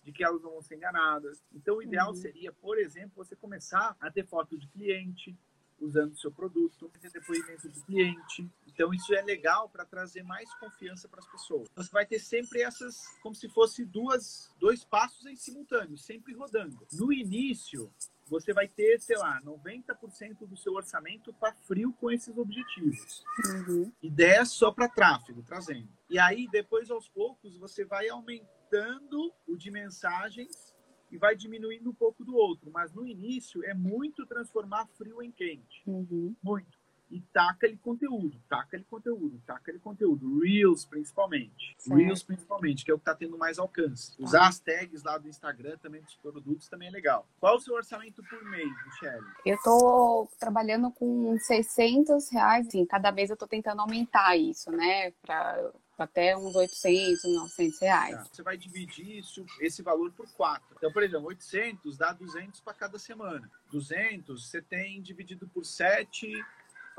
de 0.03 0.13
que 0.13 0.23
elas 0.23 0.41
não 0.41 0.51
vão 0.51 0.61
ser 0.61 0.75
enganadas. 0.75 1.43
Então, 1.53 1.77
o 1.77 1.83
ideal 1.83 2.09
uhum. 2.09 2.15
seria, 2.15 2.53
por 2.53 2.79
exemplo, 2.79 3.11
você 3.15 3.35
começar 3.35 3.95
a 3.99 4.09
ter 4.09 4.25
foto 4.25 4.57
de 4.57 4.67
cliente, 4.67 5.37
usando 5.77 6.13
o 6.13 6.17
seu 6.17 6.31
produto, 6.31 6.89
ter 7.01 7.11
depoimento 7.11 7.67
do 7.67 7.83
cliente. 7.83 8.49
Então, 8.73 8.93
isso 8.93 9.13
é 9.13 9.21
legal 9.21 9.69
para 9.69 9.85
trazer 9.85 10.23
mais 10.23 10.53
confiança 10.55 11.07
para 11.07 11.19
as 11.19 11.27
pessoas. 11.27 11.69
Você 11.75 11.91
vai 11.91 12.05
ter 12.05 12.19
sempre 12.19 12.61
essas, 12.61 13.03
como 13.21 13.35
se 13.35 13.49
fosse 13.49 13.85
duas, 13.85 14.49
dois 14.59 14.83
passos 14.83 15.25
em 15.25 15.35
simultâneo, 15.35 15.97
sempre 15.97 16.33
rodando. 16.33 16.87
No 16.93 17.11
início, 17.11 17.91
você 18.27 18.53
vai 18.53 18.67
ter, 18.67 18.99
sei 19.01 19.17
lá, 19.17 19.41
90% 19.41 20.47
do 20.47 20.55
seu 20.55 20.73
orçamento 20.73 21.33
para 21.33 21.53
frio 21.53 21.93
com 21.99 22.09
esses 22.09 22.35
objetivos. 22.37 23.23
Uhum. 23.45 23.91
E 24.01 24.09
10 24.09 24.49
só 24.49 24.71
para 24.71 24.87
tráfego, 24.87 25.43
trazendo. 25.43 25.89
E 26.09 26.17
aí, 26.17 26.47
depois, 26.49 26.89
aos 26.89 27.09
poucos, 27.09 27.57
você 27.57 27.83
vai 27.83 28.07
aumentando 28.07 29.33
o 29.45 29.57
de 29.57 29.69
mensagens 29.69 30.73
e 31.11 31.17
vai 31.17 31.35
diminuindo 31.35 31.89
um 31.89 31.93
pouco 31.93 32.23
do 32.23 32.35
outro. 32.35 32.71
Mas 32.71 32.93
no 32.93 33.05
início 33.05 33.63
é 33.65 33.73
muito 33.73 34.25
transformar 34.25 34.87
frio 34.97 35.21
em 35.21 35.29
quente. 35.29 35.83
Uhum. 35.85 36.33
Muito. 36.41 36.80
E 37.11 37.19
taca-lhe 37.33 37.75
conteúdo, 37.75 38.41
taca-lhe 38.47 38.85
conteúdo, 38.85 39.41
taca-lhe 39.45 39.79
conteúdo. 39.79 40.39
Reels, 40.39 40.85
principalmente. 40.85 41.75
Certo. 41.77 41.97
Reels, 41.97 42.23
principalmente, 42.23 42.85
que 42.85 42.91
é 42.91 42.93
o 42.93 42.97
que 42.97 43.01
está 43.01 43.13
tendo 43.13 43.37
mais 43.37 43.59
alcance. 43.59 44.17
Tá. 44.17 44.23
Usar 44.23 44.47
as 44.47 44.59
tags 44.59 45.03
lá 45.03 45.17
do 45.17 45.27
Instagram 45.27 45.77
também 45.77 46.01
dos 46.01 46.15
produtos 46.15 46.69
também 46.69 46.87
é 46.87 46.91
legal. 46.91 47.27
Qual 47.39 47.57
o 47.57 47.59
seu 47.59 47.75
orçamento 47.75 48.23
por 48.23 48.41
mês, 48.45 48.71
Michelle? 48.85 49.25
Eu 49.45 49.57
tô 49.61 50.29
trabalhando 50.39 50.89
com 50.91 51.37
600 51.37 52.31
reais, 52.31 52.67
assim, 52.67 52.85
cada 52.85 53.11
mês 53.11 53.29
eu 53.29 53.37
tô 53.37 53.45
tentando 53.45 53.81
aumentar 53.81 54.37
isso, 54.37 54.71
né, 54.71 55.11
para 55.21 55.71
até 55.97 56.35
uns 56.35 56.55
800, 56.55 57.23
900 57.23 57.79
reais. 57.79 58.15
Tá. 58.15 58.27
Você 58.31 58.43
vai 58.43 58.57
dividir 58.57 59.19
isso, 59.19 59.45
esse 59.59 59.83
valor 59.83 60.11
por 60.13 60.27
quatro. 60.33 60.75
Então, 60.77 60.91
por 60.91 61.03
exemplo, 61.03 61.27
800 61.27 61.97
dá 61.97 62.11
200 62.11 62.59
para 62.61 62.73
cada 62.73 62.97
semana. 62.97 63.49
200 63.71 64.49
você 64.49 64.61
tem 64.61 65.01
dividido 65.01 65.47
por 65.47 65.65
7, 65.65 66.43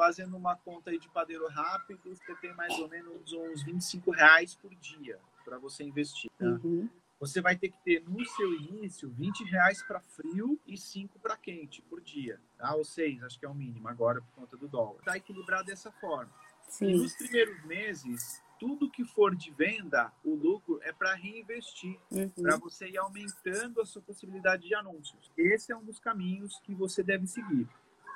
fazendo 0.03 0.37
uma 0.37 0.57
conta 0.57 0.91
aí 0.91 0.99
de 0.99 1.09
padeiro 1.09 1.47
rápido, 1.47 2.01
você 2.17 2.35
tem 2.41 2.53
mais 2.55 2.77
ou 2.81 2.89
menos 2.89 3.33
uns 3.33 3.63
25 3.63 4.11
reais 4.11 4.53
por 4.57 4.75
dia 4.75 5.17
para 5.45 5.59
você 5.59 5.85
investir. 5.85 6.29
tá? 6.37 6.45
Uhum. 6.45 6.89
Você 7.21 7.41
vai 7.41 7.55
ter 7.57 7.69
que 7.69 7.79
ter 7.85 8.03
no 8.03 8.25
seu 8.27 8.53
início 8.53 9.09
20 9.09 9.45
reais 9.45 9.81
para 9.85 10.01
frio 10.01 10.59
e 10.67 10.77
5 10.77 11.21
para 11.21 11.37
quente 11.37 11.81
por 11.83 12.01
dia. 12.01 12.41
Tá? 12.59 12.75
Ou 12.75 12.85
6, 12.85 13.23
acho 13.23 13.39
que 13.39 13.47
é 13.47 13.49
o 13.49 13.55
mínimo 13.55 13.87
agora 13.87 14.21
por 14.21 14.41
conta 14.41 14.57
do 14.57 14.67
dólar. 14.67 14.99
Está 14.99 15.17
equilibrado 15.17 15.67
dessa 15.67 15.93
forma. 15.93 16.33
E 16.67 16.73
Sim. 16.73 16.95
nos 16.97 17.15
primeiros 17.15 17.65
meses, 17.65 18.43
tudo 18.59 18.91
que 18.91 19.05
for 19.05 19.37
de 19.37 19.53
venda, 19.53 20.13
o 20.25 20.35
lucro 20.35 20.81
é 20.83 20.93
para 20.93 21.15
reinvestir, 21.15 21.97
para 22.43 22.55
Uhum. 22.57 22.61
você 22.61 22.89
ir 22.89 22.99
aumentando 22.99 23.81
a 23.81 23.87
sua 23.87 24.03
possibilidade 24.03 24.67
de 24.67 24.75
anúncios. 24.75 25.31
Esse 25.39 25.71
é 25.71 25.77
um 25.77 25.85
dos 25.85 26.01
caminhos 26.01 26.59
que 26.65 26.75
você 26.75 27.05
deve 27.05 27.29
seguir. 27.29 27.69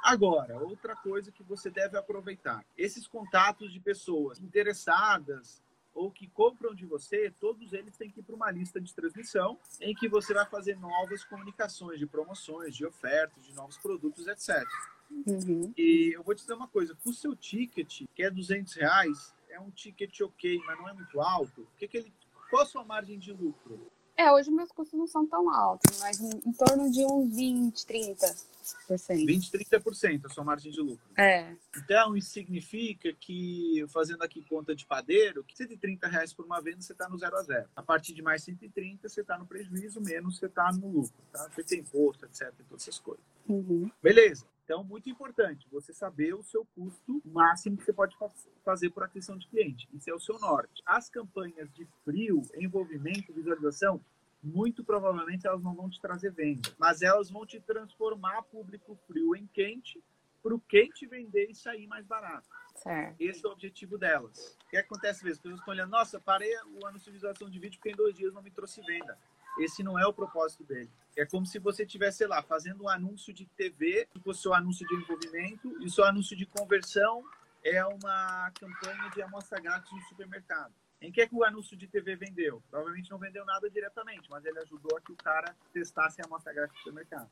Agora, 0.02 0.58
outra 0.58 0.94
coisa 0.96 1.32
que 1.32 1.42
você 1.42 1.70
deve 1.70 1.96
aproveitar: 1.96 2.64
esses 2.76 3.06
contatos 3.06 3.72
de 3.72 3.80
pessoas 3.80 4.40
interessadas 4.40 5.62
ou 5.94 6.10
que 6.10 6.28
compram 6.28 6.74
de 6.74 6.84
você, 6.84 7.32
todos 7.40 7.72
eles 7.72 7.96
têm 7.96 8.10
que 8.10 8.20
ir 8.20 8.22
para 8.22 8.36
uma 8.36 8.50
lista 8.50 8.78
de 8.78 8.94
transmissão 8.94 9.58
em 9.80 9.94
que 9.94 10.08
você 10.08 10.34
vai 10.34 10.44
fazer 10.44 10.76
novas 10.76 11.24
comunicações 11.24 11.98
de 11.98 12.06
promoções, 12.06 12.76
de 12.76 12.84
ofertas, 12.84 13.42
de 13.44 13.54
novos 13.54 13.78
produtos, 13.78 14.26
etc. 14.26 14.62
Uhum. 15.10 15.72
E 15.76 16.12
eu 16.14 16.22
vou 16.22 16.34
te 16.34 16.42
dizer 16.42 16.54
uma 16.54 16.68
coisa: 16.68 16.94
com 17.02 17.10
o 17.10 17.14
seu 17.14 17.34
ticket, 17.34 18.02
que 18.14 18.22
é 18.22 18.30
200 18.30 18.74
reais, 18.74 19.34
é 19.48 19.58
um 19.58 19.70
ticket 19.70 20.20
ok, 20.20 20.60
mas 20.66 20.78
não 20.78 20.88
é 20.88 20.92
muito 20.92 21.20
alto. 21.20 21.62
O 21.62 21.76
que 21.78 21.88
que 21.88 21.96
ele, 21.96 22.12
qual 22.50 22.62
a 22.62 22.66
sua 22.66 22.84
margem 22.84 23.18
de 23.18 23.32
lucro? 23.32 23.90
É, 24.16 24.32
hoje 24.32 24.50
meus 24.50 24.72
custos 24.72 24.98
não 24.98 25.06
são 25.06 25.26
tão 25.26 25.50
altos, 25.50 25.98
mas 26.00 26.18
em, 26.20 26.30
em 26.46 26.52
torno 26.52 26.90
de 26.90 27.04
uns 27.04 27.34
20, 27.34 27.84
30%. 27.84 29.26
20, 29.26 29.50
30% 29.50 30.24
a 30.24 30.28
sua 30.28 30.42
margem 30.42 30.72
de 30.72 30.80
lucro. 30.80 31.04
É, 31.16 31.54
Então, 31.76 32.16
isso 32.16 32.30
significa 32.30 33.12
que, 33.12 33.84
fazendo 33.88 34.22
aqui 34.22 34.42
conta 34.48 34.74
de 34.74 34.86
padeiro, 34.86 35.44
que 35.44 35.56
130 35.56 36.08
reais 36.08 36.32
por 36.32 36.44
uma 36.44 36.60
venda 36.60 36.80
você 36.80 36.92
está 36.92 37.08
no 37.08 37.18
zero 37.18 37.36
a 37.36 37.42
zero. 37.42 37.68
A 37.76 37.82
partir 37.82 38.14
de 38.14 38.22
mais 38.22 38.42
130, 38.42 39.08
você 39.08 39.20
está 39.20 39.38
no 39.38 39.46
prejuízo, 39.46 40.00
menos 40.00 40.38
você 40.38 40.46
está 40.46 40.72
no 40.72 40.88
lucro. 40.88 41.14
Tá? 41.30 41.48
Você 41.54 41.62
tem 41.62 41.80
imposto, 41.80 42.24
etc. 42.24 42.52
e 42.58 42.64
todas 42.64 42.82
essas 42.82 42.98
coisas. 42.98 43.24
uhum. 43.46 43.90
Beleza. 44.02 44.46
Então, 44.66 44.82
muito 44.82 45.08
importante 45.08 45.64
você 45.70 45.92
saber 45.92 46.34
o 46.34 46.42
seu 46.42 46.66
custo 46.74 47.22
máximo 47.24 47.76
que 47.76 47.84
você 47.84 47.92
pode 47.92 48.16
fa- 48.18 48.28
fazer 48.64 48.90
por 48.90 49.04
aquisição 49.04 49.38
de 49.38 49.46
cliente. 49.46 49.88
Isso 49.94 50.10
é 50.10 50.12
o 50.12 50.18
seu 50.18 50.40
norte. 50.40 50.82
As 50.84 51.08
campanhas 51.08 51.72
de 51.72 51.86
frio, 52.04 52.42
envolvimento, 52.56 53.32
visualização, 53.32 54.04
muito 54.42 54.82
provavelmente 54.82 55.46
elas 55.46 55.62
não 55.62 55.72
vão 55.72 55.88
te 55.88 56.00
trazer 56.00 56.32
venda, 56.32 56.68
mas 56.78 57.00
elas 57.00 57.30
vão 57.30 57.46
te 57.46 57.60
transformar 57.60 58.42
público 58.42 58.98
frio 59.06 59.36
em 59.36 59.46
quente, 59.46 60.02
para 60.42 60.54
o 60.54 60.60
quente 60.60 61.06
vender 61.06 61.46
e 61.48 61.54
sair 61.54 61.86
mais 61.86 62.04
barato. 62.04 62.48
certo. 62.74 63.20
Esse 63.20 63.44
é 63.46 63.48
o 63.48 63.52
objetivo 63.52 63.96
delas. 63.96 64.56
O 64.66 64.68
que 64.70 64.76
acontece 64.76 65.22
vezes? 65.22 65.38
As 65.38 65.42
pessoas 65.42 65.60
estão 65.60 65.74
olhando, 65.74 65.90
nossa, 65.90 66.20
parei 66.20 66.52
o 66.80 66.86
anúncio 66.86 67.06
de 67.06 67.12
visualização 67.18 67.48
de 67.48 67.58
vídeo 67.60 67.78
porque 67.78 67.90
em 67.90 67.96
dois 67.96 68.16
dias 68.16 68.32
não 68.32 68.42
me 68.42 68.50
trouxe 68.50 68.80
venda. 68.82 69.16
Esse 69.58 69.82
não 69.82 69.98
é 69.98 70.06
o 70.06 70.12
propósito 70.12 70.64
dele. 70.64 70.90
É 71.16 71.24
como 71.24 71.46
se 71.46 71.58
você 71.58 71.84
estivesse, 71.84 72.18
sei 72.18 72.26
lá, 72.26 72.42
fazendo 72.42 72.84
um 72.84 72.88
anúncio 72.88 73.32
de 73.32 73.46
TV, 73.46 74.06
fosse 74.22 74.40
o 74.40 74.42
seu 74.42 74.54
anúncio 74.54 74.86
de 74.86 74.94
envolvimento, 74.94 75.82
e 75.82 75.86
o 75.86 75.90
seu 75.90 76.04
anúncio 76.04 76.36
de 76.36 76.44
conversão 76.44 77.24
é 77.64 77.84
uma 77.84 78.50
campanha 78.52 79.10
de 79.10 79.22
amostra 79.22 79.60
grátis 79.60 79.90
no 79.90 80.00
supermercado. 80.02 80.72
Em 81.00 81.10
que 81.10 81.20
é 81.20 81.26
que 81.26 81.34
o 81.34 81.44
anúncio 81.44 81.76
de 81.76 81.86
TV 81.86 82.16
vendeu? 82.16 82.62
Provavelmente 82.70 83.10
não 83.10 83.18
vendeu 83.18 83.44
nada 83.44 83.68
diretamente, 83.68 84.30
mas 84.30 84.44
ele 84.44 84.58
ajudou 84.60 84.96
a 84.96 85.00
que 85.00 85.12
o 85.12 85.16
cara 85.16 85.54
testasse 85.72 86.20
a 86.20 86.24
amostra 86.26 86.52
grátis 86.52 86.74
no 86.74 86.78
supermercado. 86.78 87.30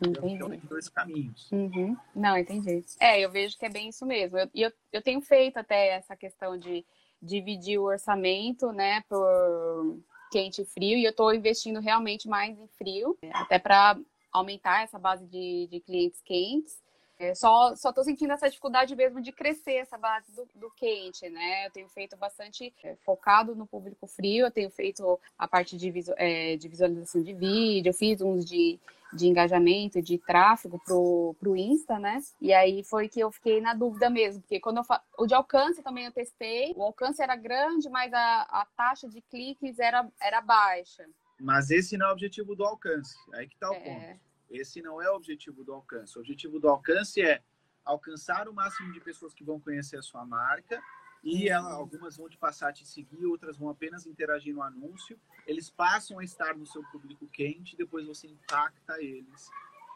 Então, 0.00 0.28
Entendi. 0.28 0.58
tem 0.58 0.68
dois 0.68 0.88
caminhos. 0.88 1.50
Uhum. 1.52 1.96
Não, 2.14 2.36
entendi. 2.36 2.84
É, 3.00 3.20
eu 3.20 3.30
vejo 3.30 3.58
que 3.58 3.64
é 3.64 3.70
bem 3.70 3.88
isso 3.88 4.04
mesmo. 4.04 4.38
Eu, 4.38 4.50
e 4.54 4.62
eu, 4.62 4.72
eu 4.92 5.02
tenho 5.02 5.20
feito 5.20 5.58
até 5.58 5.88
essa 5.88 6.16
questão 6.16 6.58
de 6.58 6.84
dividir 7.20 7.78
o 7.78 7.84
orçamento, 7.84 8.72
né, 8.72 9.02
por 9.08 9.98
quente 10.32 10.62
e 10.62 10.64
frio, 10.64 10.96
e 10.96 11.04
eu 11.04 11.10
estou 11.10 11.32
investindo 11.34 11.78
realmente 11.78 12.26
mais 12.26 12.58
em 12.58 12.66
frio, 12.78 13.18
até 13.34 13.58
para 13.58 13.98
aumentar 14.32 14.82
essa 14.82 14.98
base 14.98 15.26
de, 15.26 15.68
de 15.70 15.80
clientes 15.80 16.22
quentes. 16.22 16.80
É, 17.22 17.36
só 17.36 17.76
só 17.76 17.90
estou 17.90 18.02
sentindo 18.02 18.32
essa 18.32 18.48
dificuldade 18.48 18.96
mesmo 18.96 19.20
de 19.20 19.30
crescer 19.30 19.74
essa 19.74 19.96
base 19.96 20.32
do, 20.32 20.44
do 20.56 20.70
quente, 20.72 21.30
né? 21.30 21.66
Eu 21.66 21.70
tenho 21.70 21.88
feito 21.88 22.16
bastante 22.16 22.74
é, 22.82 22.96
focado 22.96 23.54
no 23.54 23.64
público 23.64 24.08
frio, 24.08 24.46
eu 24.46 24.50
tenho 24.50 24.68
feito 24.70 25.20
a 25.38 25.46
parte 25.46 25.76
de, 25.76 25.88
visu- 25.88 26.14
é, 26.16 26.56
de 26.56 26.66
visualização 26.68 27.22
de 27.22 27.32
vídeo, 27.32 27.90
eu 27.90 27.94
fiz 27.94 28.20
uns 28.20 28.44
de, 28.44 28.76
de 29.12 29.28
engajamento, 29.28 30.02
de 30.02 30.18
tráfego 30.18 30.80
pro, 30.84 31.36
pro 31.38 31.56
Insta, 31.56 31.96
né? 31.96 32.20
E 32.40 32.52
aí 32.52 32.82
foi 32.82 33.08
que 33.08 33.20
eu 33.20 33.30
fiquei 33.30 33.60
na 33.60 33.72
dúvida 33.72 34.10
mesmo, 34.10 34.40
porque 34.42 34.58
quando 34.58 34.78
eu 34.78 34.84
fa... 34.84 35.00
o 35.16 35.24
de 35.24 35.34
alcance 35.34 35.80
também 35.80 36.06
eu 36.06 36.12
testei, 36.12 36.72
o 36.76 36.82
alcance 36.82 37.22
era 37.22 37.36
grande, 37.36 37.88
mas 37.88 38.12
a, 38.12 38.42
a 38.42 38.66
taxa 38.76 39.08
de 39.08 39.20
cliques 39.20 39.78
era, 39.78 40.08
era 40.20 40.40
baixa. 40.40 41.06
Mas 41.38 41.70
esse 41.70 41.96
não 41.96 42.06
é 42.06 42.08
o 42.08 42.12
objetivo 42.12 42.56
do 42.56 42.64
alcance. 42.64 43.14
Aí 43.34 43.46
que 43.46 43.54
está 43.54 43.70
o 43.70 43.74
ponto. 43.74 44.20
Esse 44.52 44.82
não 44.82 45.00
é 45.00 45.10
o 45.10 45.16
objetivo 45.16 45.64
do 45.64 45.72
alcance. 45.72 46.16
O 46.16 46.20
objetivo 46.20 46.60
do 46.60 46.68
alcance 46.68 47.20
é 47.22 47.42
alcançar 47.84 48.48
o 48.48 48.54
máximo 48.54 48.92
de 48.92 49.00
pessoas 49.00 49.34
que 49.34 49.42
vão 49.42 49.58
conhecer 49.58 49.96
a 49.96 50.02
sua 50.02 50.24
marca 50.24 50.80
e 51.22 51.48
ela, 51.48 51.72
algumas 51.72 52.16
vão 52.16 52.28
te 52.28 52.36
passar 52.36 52.68
a 52.68 52.72
te 52.72 52.86
seguir, 52.86 53.24
outras 53.26 53.56
vão 53.56 53.68
apenas 53.68 54.06
interagir 54.06 54.54
no 54.54 54.62
anúncio. 54.62 55.18
Eles 55.46 55.70
passam 55.70 56.18
a 56.18 56.24
estar 56.24 56.56
no 56.56 56.66
seu 56.66 56.82
público 56.90 57.26
quente, 57.28 57.76
depois 57.76 58.06
você 58.06 58.26
impacta 58.26 59.00
eles 59.00 59.48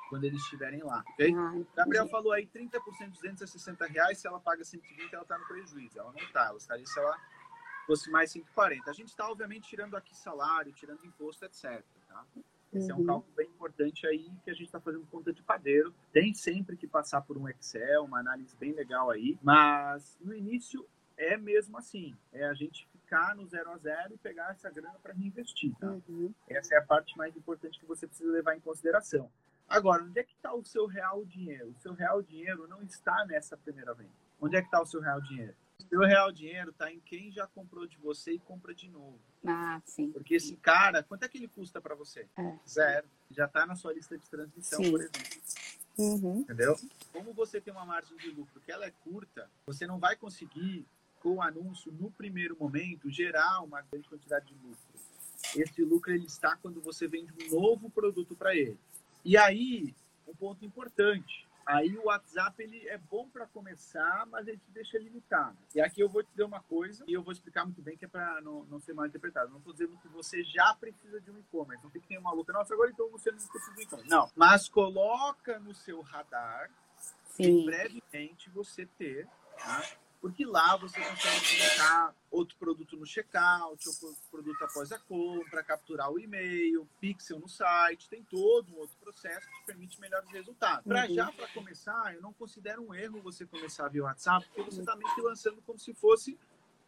quando 0.09 0.23
eles 0.23 0.41
estiverem 0.41 0.85
lá. 0.85 1.05
ok? 1.11 1.35
ah, 1.35 1.49
entendi. 1.49 1.67
Gabriel 1.75 2.09
falou 2.09 2.33
aí 2.33 2.47
30%, 2.47 3.11
260 3.11 3.87
reais, 3.87 4.19
se 4.19 4.27
ela 4.29 4.39
paga 4.39 4.65
120, 4.65 5.13
ela 5.13 5.23
está 5.23 5.37
no 5.37 5.47
prejuízo. 5.49 5.99
Ela 5.99 6.13
não 6.13 6.21
está, 6.21 6.47
ela 6.47 6.59
estaria 6.59 6.87
se 6.87 6.99
ela 6.99 7.19
fosse 7.87 8.09
mais 8.09 8.31
140. 8.31 8.89
A 8.89 8.95
gente 8.95 9.09
está, 9.09 9.29
obviamente, 9.29 9.69
tirando 9.69 9.97
aqui 9.97 10.17
salário, 10.17 10.73
tirando 10.73 11.05
imposto, 11.05 11.45
etc. 11.45 11.85
Tá? 12.09 12.25
Esse 12.73 12.91
é 12.91 12.95
um 12.95 12.99
Uhum. 12.99 13.07
cálculo 13.07 13.35
bem 13.37 13.47
importante 13.49 14.07
aí 14.07 14.31
que 14.45 14.51
a 14.51 14.55
gente 14.55 14.67
está 14.67 14.81
fazendo 14.81 15.07
conta 15.07 15.33
de 15.33 15.43
padeiro. 15.43 15.95
Tem 16.13 16.35
sempre 16.35 16.77
que 16.77 16.87
passar 16.87 17.23
por 17.23 17.39
um 17.39 17.49
Excel, 17.49 18.05
uma 18.05 18.19
análise 18.21 18.55
bem 18.57 18.73
legal 18.73 19.11
aí, 19.11 19.39
mas 19.43 20.19
no 20.21 20.35
início 20.35 20.87
é 21.17 21.37
mesmo 21.37 21.79
assim. 21.79 22.15
É 22.33 22.45
a 22.45 22.53
gente 22.55 22.87
ficar 22.93 23.35
no 23.35 23.47
zero 23.47 23.71
a 23.71 23.79
zero 23.79 24.15
e 24.15 24.19
pegar 24.19 24.51
essa 24.51 24.69
grana 24.69 24.99
para 25.03 25.15
reinvestir. 25.15 25.75
Tá? 25.79 25.91
Uhum. 26.09 26.35
Essa 26.49 26.75
é 26.75 26.79
a 26.79 26.83
parte 26.85 27.17
mais 27.17 27.35
importante 27.37 27.79
que 27.79 27.87
você 27.87 28.07
precisa 28.07 28.31
levar 28.31 28.57
em 28.57 28.61
consideração. 28.61 29.31
Agora, 29.69 30.05
onde 30.05 30.19
é 30.21 30.23
que 30.25 30.35
está 30.35 30.55
o 30.55 30.65
seu 30.65 30.87
real 30.87 31.25
dinheiro? 31.25 31.71
O 31.71 31.81
seu 31.81 31.93
real 31.95 32.23
dinheiro 32.23 32.69
não 32.69 32.83
está 32.83 33.25
nessa 33.27 33.57
primeira 33.57 33.95
venda. 33.95 34.11
Onde 34.41 34.57
é 34.57 34.61
que 34.61 34.67
está 34.69 34.81
o 34.81 34.87
seu 34.87 35.01
real 35.01 35.21
dinheiro? 35.21 35.55
Seu 35.89 36.01
real 36.01 36.33
dinheiro 36.33 36.71
está 36.71 36.91
em 36.93 37.01
quem 37.01 37.31
já 37.31 37.47
comprou 37.47 37.87
de 37.87 37.97
você 37.99 38.33
e 38.33 38.39
compra 38.39 38.75
de 38.75 38.89
novo. 38.89 39.21
Ah, 39.47 39.81
sim. 39.85 40.11
Porque 40.11 40.35
esse 40.35 40.57
cara, 40.57 41.03
quanto 41.03 41.25
é 41.25 41.29
que 41.29 41.39
ele 41.39 41.49
custa 41.49 41.81
para 41.81 41.95
você? 41.95 42.27
É. 42.37 42.59
Zero. 42.69 43.07
Já 43.31 43.45
está 43.47 43.67
na 43.67 43.77
sua 43.77 43.93
lista 43.93 44.17
de 44.19 44.29
transmissão, 44.29 44.83
Sim. 44.83 44.91
por 44.91 45.01
exemplo. 45.01 45.21
Uhum. 45.99 46.41
Entendeu? 46.41 46.77
Como 47.13 47.33
você 47.33 47.61
tem 47.61 47.73
uma 47.73 47.85
margem 47.85 48.17
de 48.17 48.31
lucro 48.31 48.61
que 48.61 48.71
ela 48.71 48.85
é 48.85 48.91
curta, 48.91 49.49
você 49.67 49.87
não 49.87 49.99
vai 49.99 50.17
conseguir, 50.17 50.87
com 51.21 51.37
o 51.37 51.43
anúncio, 51.43 51.91
no 51.93 52.11
primeiro 52.11 52.57
momento, 52.59 53.11
gerar 53.11 53.61
uma 53.63 53.81
grande 53.83 54.09
quantidade 54.09 54.47
de 54.47 54.55
lucro. 54.55 54.77
Esse 55.55 55.83
lucro 55.83 56.13
ele 56.13 56.27
está 56.27 56.57
quando 56.57 56.81
você 56.81 57.09
vende 57.09 57.33
um 57.33 57.61
novo 57.61 57.89
produto 57.89 58.35
para 58.35 58.55
ele. 58.55 58.79
E 59.25 59.37
aí, 59.37 59.95
um 60.27 60.35
ponto 60.35 60.65
importante. 60.65 61.46
Aí 61.67 61.99
o 61.99 62.05
WhatsApp 62.05 62.63
ele 62.63 62.87
é 62.89 62.97
bom 62.97 63.29
para 63.29 63.45
começar, 63.47 64.25
mas 64.27 64.47
ele 64.47 64.59
te 64.59 64.71
deixa 64.71 64.97
limitado. 64.99 65.59
E 65.75 65.81
aqui 65.81 66.01
eu 66.01 66.09
vou 66.09 66.23
te 66.23 66.31
dizer 66.31 66.45
uma 66.45 66.63
coisa, 66.63 67.05
e 67.09 67.13
eu 67.13 67.23
vou 67.23 67.33
explicar 67.33 67.65
muito 67.65 67.83
bem, 67.83 67.97
que 67.97 68.05
é 68.05 68.09
para 68.09 68.41
não, 68.41 68.65
não 68.67 68.79
ser 68.79 68.95
mal 68.95 69.05
interpretado. 69.05 69.51
Não 69.51 69.59
estou 69.59 69.73
dizendo 69.73 69.99
que 69.99 70.07
você 70.09 70.45
já 70.45 70.73
precisa 70.75 71.21
de 71.21 71.31
um 71.31 71.39
e-commerce. 71.39 71.83
Não 71.83 71.91
tem 71.91 72.01
que 72.01 72.07
ter 72.07 72.19
uma 72.19 72.33
luta. 72.33 72.53
Nossa, 72.53 72.73
agora 72.73 72.91
então 72.91 73.11
você 73.11 73.33
não 73.33 73.39
precisa 73.39 73.75
de 73.75 73.81
um 73.81 73.83
e-commerce. 73.83 74.11
Não. 74.11 74.31
Mas 74.37 74.69
coloca 74.69 75.59
no 75.59 75.75
seu 75.75 76.01
radar 76.03 76.71
Sim. 77.25 77.65
brevemente 77.65 78.49
você 78.51 78.87
ter, 78.87 79.27
tá? 79.59 79.83
Porque 80.27 80.45
lá 80.45 80.77
você 80.77 81.01
consegue 81.01 81.57
colocar 81.57 82.13
outro 82.33 82.57
produto 82.57 82.97
no 82.97 83.07
checkout, 83.07 83.89
outro 83.89 84.17
produto 84.29 84.65
após 84.65 84.91
a 84.91 84.99
compra, 84.99 85.63
capturar 85.63 86.11
o 86.11 86.19
e-mail, 86.19 86.85
pixel 87.01 87.39
no 87.39 87.49
site, 87.49 88.09
tem 88.09 88.25
todo 88.25 88.75
um 88.75 88.79
outro 88.79 88.97
processo 89.01 89.49
que 89.49 89.61
te 89.61 89.67
permite 89.67 90.01
melhores 90.01 90.29
resultados. 90.31 90.85
Para 90.85 91.07
uhum. 91.07 91.15
já, 91.15 91.31
para 91.31 91.47
começar, 91.49 92.13
eu 92.13 92.21
não 92.21 92.33
considero 92.33 92.83
um 92.83 92.93
erro 92.93 93.23
você 93.23 93.47
começar 93.47 93.87
via 93.87 94.03
WhatsApp, 94.03 94.45
porque 94.49 94.69
você 94.69 94.81
está 94.81 94.97
meio 94.97 95.15
que 95.15 95.21
lançando 95.21 95.63
como 95.63 95.79
se 95.79 95.95
fosse 95.95 96.37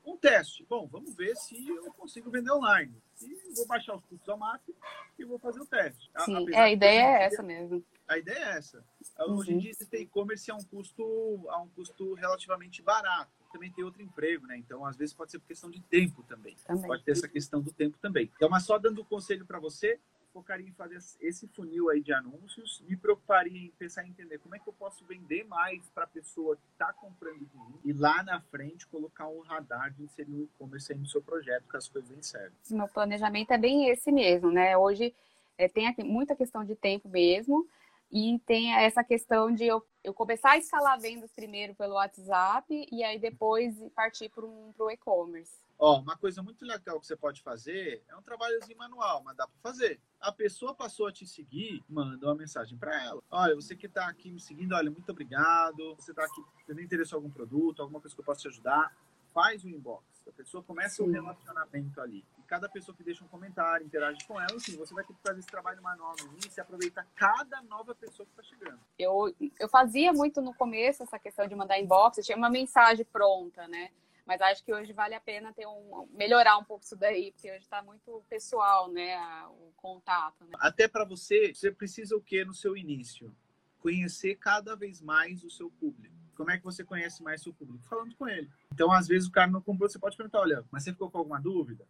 um 0.04 0.16
teste. 0.16 0.66
Bom, 0.68 0.88
vamos 0.88 1.14
ver 1.14 1.36
se 1.36 1.68
eu 1.68 1.92
consigo 1.92 2.32
vender 2.32 2.50
online. 2.50 2.92
E 3.22 3.54
vou 3.54 3.68
baixar 3.68 3.94
os 3.94 4.04
custos 4.06 4.28
ao 4.28 4.36
máximo 4.36 4.74
e 5.16 5.24
vou 5.24 5.38
fazer 5.38 5.60
o 5.60 5.66
teste. 5.66 6.10
Sim, 6.24 6.52
é, 6.52 6.60
a 6.60 6.72
ideia 6.72 7.02
é 7.02 7.22
essa 7.26 7.42
mesmo. 7.42 7.84
A 8.08 8.16
ideia 8.16 8.38
é 8.38 8.56
essa. 8.56 8.82
Uhum. 9.20 9.36
Hoje 9.36 9.52
em 9.52 9.58
dia, 9.58 9.70
esse 9.70 9.86
e-commerce 9.96 10.50
é 10.50 10.54
um 10.54 10.62
custo, 10.64 11.02
é 11.48 11.56
um 11.56 11.68
custo 11.68 12.14
relativamente 12.14 12.80
barato. 12.80 13.30
Também 13.52 13.70
tem 13.70 13.84
outro 13.84 14.02
emprego, 14.02 14.46
né? 14.46 14.56
Então, 14.56 14.84
às 14.84 14.96
vezes, 14.96 15.14
pode 15.14 15.30
ser 15.30 15.38
por 15.38 15.46
questão 15.46 15.70
de 15.70 15.80
tempo 15.82 16.22
também. 16.22 16.56
também. 16.66 16.86
Pode 16.86 17.04
ter 17.04 17.12
essa 17.12 17.28
questão 17.28 17.60
do 17.60 17.70
tempo 17.70 17.98
também. 17.98 18.30
Então, 18.34 18.48
mas 18.48 18.64
só 18.64 18.78
dando 18.78 19.02
um 19.02 19.04
conselho 19.04 19.44
para 19.44 19.58
você, 19.60 20.00
focaria 20.32 20.66
em 20.66 20.72
fazer 20.72 20.98
esse 21.20 21.46
funil 21.48 21.90
aí 21.90 22.00
de 22.00 22.12
anúncios, 22.12 22.82
me 22.88 22.96
preocuparia 22.96 23.66
em 23.66 23.70
pensar 23.78 24.06
em 24.06 24.10
entender 24.10 24.38
como 24.38 24.54
é 24.54 24.58
que 24.58 24.68
eu 24.68 24.72
posso 24.72 25.04
vender 25.04 25.44
mais 25.44 25.88
para 25.90 26.04
a 26.04 26.06
pessoa 26.06 26.56
que 26.56 26.62
está 26.72 26.92
comprando 26.92 27.44
de 27.44 27.56
mim 27.56 27.74
e 27.84 27.92
lá 27.92 28.22
na 28.22 28.40
frente 28.40 28.86
colocar 28.86 29.26
um 29.28 29.40
radar 29.40 29.90
de 29.92 30.02
inserir 30.02 30.32
o 30.32 30.44
e-commerce 30.44 30.92
aí 30.92 30.98
no 30.98 31.06
seu 31.06 31.20
projeto, 31.22 31.64
que 31.68 31.76
as 31.76 31.88
coisas 31.88 32.10
bem 32.10 32.22
certo. 32.22 32.52
Meu 32.70 32.88
planejamento 32.88 33.50
é 33.52 33.58
bem 33.58 33.88
esse 33.88 34.12
mesmo, 34.12 34.50
né? 34.50 34.76
Hoje 34.76 35.14
é, 35.56 35.68
tem 35.68 35.88
aqui 35.88 36.04
muita 36.04 36.36
questão 36.36 36.64
de 36.64 36.76
tempo 36.76 37.08
mesmo. 37.08 37.66
E 38.10 38.38
tem 38.46 38.74
essa 38.74 39.04
questão 39.04 39.52
de 39.52 39.64
eu, 39.64 39.84
eu 40.02 40.14
começar 40.14 40.52
a 40.52 40.58
escalar 40.58 40.98
vendas 40.98 41.30
primeiro 41.32 41.74
pelo 41.74 41.94
WhatsApp 41.94 42.88
e 42.90 43.04
aí 43.04 43.18
depois 43.18 43.74
partir 43.94 44.30
para 44.30 44.46
um, 44.46 44.72
o 44.78 44.90
e-commerce. 44.90 45.68
Ó, 45.78 46.00
uma 46.00 46.16
coisa 46.16 46.42
muito 46.42 46.64
legal 46.64 46.98
que 46.98 47.06
você 47.06 47.14
pode 47.14 47.40
fazer 47.40 48.02
é 48.08 48.16
um 48.16 48.22
trabalhozinho 48.22 48.76
manual, 48.76 49.22
mas 49.22 49.36
dá 49.36 49.46
para 49.46 49.58
fazer. 49.60 50.00
A 50.20 50.32
pessoa 50.32 50.74
passou 50.74 51.06
a 51.06 51.12
te 51.12 51.24
seguir, 51.24 51.84
manda 51.88 52.26
uma 52.26 52.34
mensagem 52.34 52.76
para 52.76 53.00
ela. 53.04 53.22
Olha, 53.30 53.54
você 53.54 53.76
que 53.76 53.86
está 53.86 54.08
aqui 54.08 54.32
me 54.32 54.40
seguindo, 54.40 54.74
olha, 54.74 54.90
muito 54.90 55.10
obrigado. 55.12 55.94
Você 55.94 56.10
está 56.10 56.24
aqui, 56.24 56.42
tendo 56.66 56.80
interesse 56.80 57.12
em 57.12 57.14
algum 57.14 57.30
produto, 57.30 57.80
alguma 57.80 58.00
coisa 58.00 58.14
que 58.14 58.20
eu 58.20 58.24
possa 58.24 58.40
te 58.40 58.48
ajudar, 58.48 58.92
faz 59.32 59.62
o 59.62 59.68
inbox. 59.68 60.04
A 60.26 60.32
pessoa 60.32 60.64
começa 60.64 61.02
o 61.02 61.06
um 61.06 61.12
relacionamento 61.12 62.00
ali. 62.00 62.24
Cada 62.48 62.66
pessoa 62.66 62.96
que 62.96 63.04
deixa 63.04 63.22
um 63.22 63.28
comentário, 63.28 63.86
interage 63.86 64.26
com 64.26 64.40
ela, 64.40 64.54
enfim, 64.54 64.74
você 64.74 64.94
vai 64.94 65.04
ter 65.04 65.12
que 65.12 65.20
fazer 65.20 65.38
esse 65.38 65.48
trabalho 65.48 65.82
manual 65.82 66.14
no 66.22 66.32
início 66.32 66.58
e 66.58 66.60
aproveitar 66.60 67.06
cada 67.14 67.60
nova 67.62 67.94
pessoa 67.94 68.26
que 68.26 68.32
está 68.32 68.42
chegando. 68.42 68.80
Eu, 68.98 69.34
eu 69.60 69.68
fazia 69.68 70.14
muito 70.14 70.40
no 70.40 70.54
começo 70.54 71.02
essa 71.02 71.18
questão 71.18 71.46
de 71.46 71.54
mandar 71.54 71.78
inbox, 71.78 72.24
tinha 72.24 72.38
uma 72.38 72.48
mensagem 72.48 73.04
pronta, 73.04 73.68
né? 73.68 73.90
Mas 74.24 74.40
acho 74.40 74.64
que 74.64 74.72
hoje 74.72 74.94
vale 74.94 75.14
a 75.14 75.20
pena 75.20 75.52
ter 75.52 75.66
um 75.66 76.08
melhorar 76.12 76.56
um 76.58 76.64
pouco 76.64 76.84
isso 76.84 76.96
daí, 76.96 77.32
porque 77.32 77.50
hoje 77.50 77.60
está 77.60 77.82
muito 77.82 78.22
pessoal, 78.30 78.90
né, 78.90 79.18
o 79.48 79.72
contato. 79.76 80.44
Né? 80.44 80.52
Até 80.58 80.88
para 80.88 81.04
você, 81.04 81.54
você 81.54 81.70
precisa 81.70 82.16
o 82.16 82.20
que 82.20 82.44
no 82.44 82.54
seu 82.54 82.76
início? 82.76 83.34
Conhecer 83.78 84.36
cada 84.36 84.74
vez 84.74 85.00
mais 85.02 85.44
o 85.44 85.50
seu 85.50 85.70
público. 85.70 86.14
Como 86.34 86.50
é 86.50 86.56
que 86.56 86.64
você 86.64 86.84
conhece 86.84 87.22
mais 87.22 87.42
seu 87.42 87.52
público? 87.52 87.84
Falando 87.86 88.14
com 88.16 88.28
ele. 88.28 88.50
Então, 88.72 88.92
às 88.92 89.08
vezes 89.08 89.28
o 89.28 89.32
cara 89.32 89.50
não 89.50 89.60
comprou, 89.60 89.88
você 89.88 89.98
pode 89.98 90.16
perguntar, 90.16 90.40
olha, 90.40 90.64
mas 90.70 90.84
você 90.84 90.92
ficou 90.92 91.10
com 91.10 91.18
alguma 91.18 91.40
dúvida? 91.40 91.86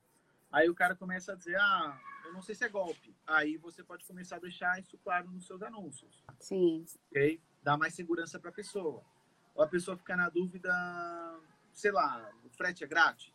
Aí 0.50 0.68
o 0.68 0.74
cara 0.74 0.94
começa 0.94 1.32
a 1.32 1.34
dizer, 1.34 1.56
ah, 1.56 1.98
eu 2.24 2.32
não 2.32 2.42
sei 2.42 2.54
se 2.54 2.64
é 2.64 2.68
golpe. 2.68 3.14
Aí 3.26 3.56
você 3.56 3.82
pode 3.82 4.04
começar 4.04 4.36
a 4.36 4.40
deixar 4.40 4.78
isso 4.80 4.96
claro 4.98 5.30
nos 5.30 5.46
seus 5.46 5.62
anúncios. 5.62 6.24
Sim. 6.40 6.84
Ok? 7.10 7.40
Dá 7.62 7.76
mais 7.76 7.94
segurança 7.94 8.38
para 8.38 8.50
a 8.50 8.52
pessoa. 8.52 9.02
Ou 9.54 9.62
a 9.62 9.66
pessoa 9.66 9.96
fica 9.96 10.16
na 10.16 10.28
dúvida, 10.28 10.72
sei 11.72 11.90
lá, 11.90 12.30
o 12.44 12.50
frete 12.50 12.84
é 12.84 12.86
grátis, 12.86 13.32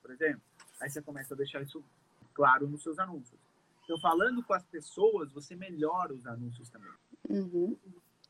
por 0.00 0.10
exemplo. 0.10 0.42
Aí 0.80 0.88
você 0.88 1.02
começa 1.02 1.34
a 1.34 1.36
deixar 1.36 1.62
isso 1.62 1.84
claro 2.32 2.66
nos 2.66 2.82
seus 2.82 2.98
anúncios. 2.98 3.38
Então, 3.84 3.98
falando 4.00 4.42
com 4.42 4.54
as 4.54 4.64
pessoas, 4.64 5.30
você 5.32 5.54
melhora 5.54 6.14
os 6.14 6.26
anúncios 6.26 6.70
também. 6.70 6.90
Uhum. 7.28 7.76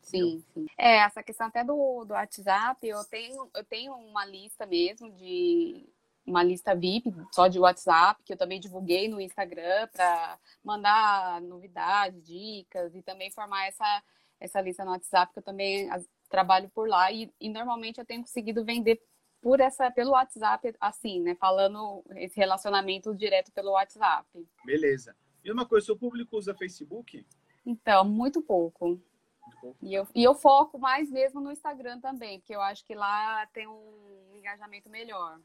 Sim, 0.02 0.44
sim. 0.52 0.66
É, 0.76 0.98
essa 0.98 1.22
questão 1.22 1.46
até 1.46 1.64
do, 1.64 2.04
do 2.04 2.12
WhatsApp, 2.12 2.86
eu 2.86 3.02
tenho, 3.04 3.50
eu 3.54 3.64
tenho 3.64 3.94
uma 3.94 4.26
lista 4.26 4.66
mesmo 4.66 5.10
de 5.12 5.88
uma 6.26 6.42
lista 6.42 6.74
VIP 6.74 7.12
só 7.30 7.48
de 7.48 7.58
WhatsApp, 7.58 8.22
que 8.24 8.32
eu 8.32 8.36
também 8.36 8.60
divulguei 8.60 9.08
no 9.08 9.20
Instagram 9.20 9.88
para 9.92 10.38
mandar 10.62 11.40
novidades, 11.42 12.24
dicas 12.24 12.94
e 12.94 13.02
também 13.02 13.30
formar 13.30 13.66
essa, 13.66 14.02
essa 14.40 14.60
lista 14.60 14.84
no 14.84 14.92
WhatsApp, 14.92 15.32
que 15.32 15.38
eu 15.38 15.42
também 15.42 15.88
trabalho 16.28 16.70
por 16.70 16.88
lá 16.88 17.12
e, 17.12 17.32
e 17.40 17.48
normalmente 17.48 17.98
eu 17.98 18.04
tenho 18.04 18.22
conseguido 18.22 18.64
vender 18.64 19.00
por 19.40 19.60
essa, 19.60 19.90
pelo 19.90 20.12
WhatsApp, 20.12 20.74
assim, 20.80 21.20
né? 21.20 21.34
Falando 21.34 22.02
esse 22.16 22.34
relacionamento 22.40 23.14
direto 23.14 23.52
pelo 23.52 23.72
WhatsApp. 23.72 24.26
Beleza. 24.64 25.14
E 25.44 25.52
uma 25.52 25.66
coisa, 25.66 25.84
seu 25.84 25.98
público 25.98 26.38
usa 26.38 26.54
Facebook? 26.54 27.26
Então, 27.66 28.04
muito 28.06 28.40
pouco. 28.40 28.86
Muito 28.86 29.60
pouco. 29.60 29.76
E, 29.82 29.92
eu, 29.92 30.08
e 30.14 30.24
eu 30.24 30.34
foco 30.34 30.78
mais 30.78 31.10
mesmo 31.10 31.42
no 31.42 31.52
Instagram 31.52 32.00
também, 32.00 32.40
porque 32.40 32.54
eu 32.54 32.62
acho 32.62 32.82
que 32.86 32.94
lá 32.94 33.46
tem 33.48 33.68
um 33.68 34.34
engajamento 34.34 34.88
melhor. 34.88 35.38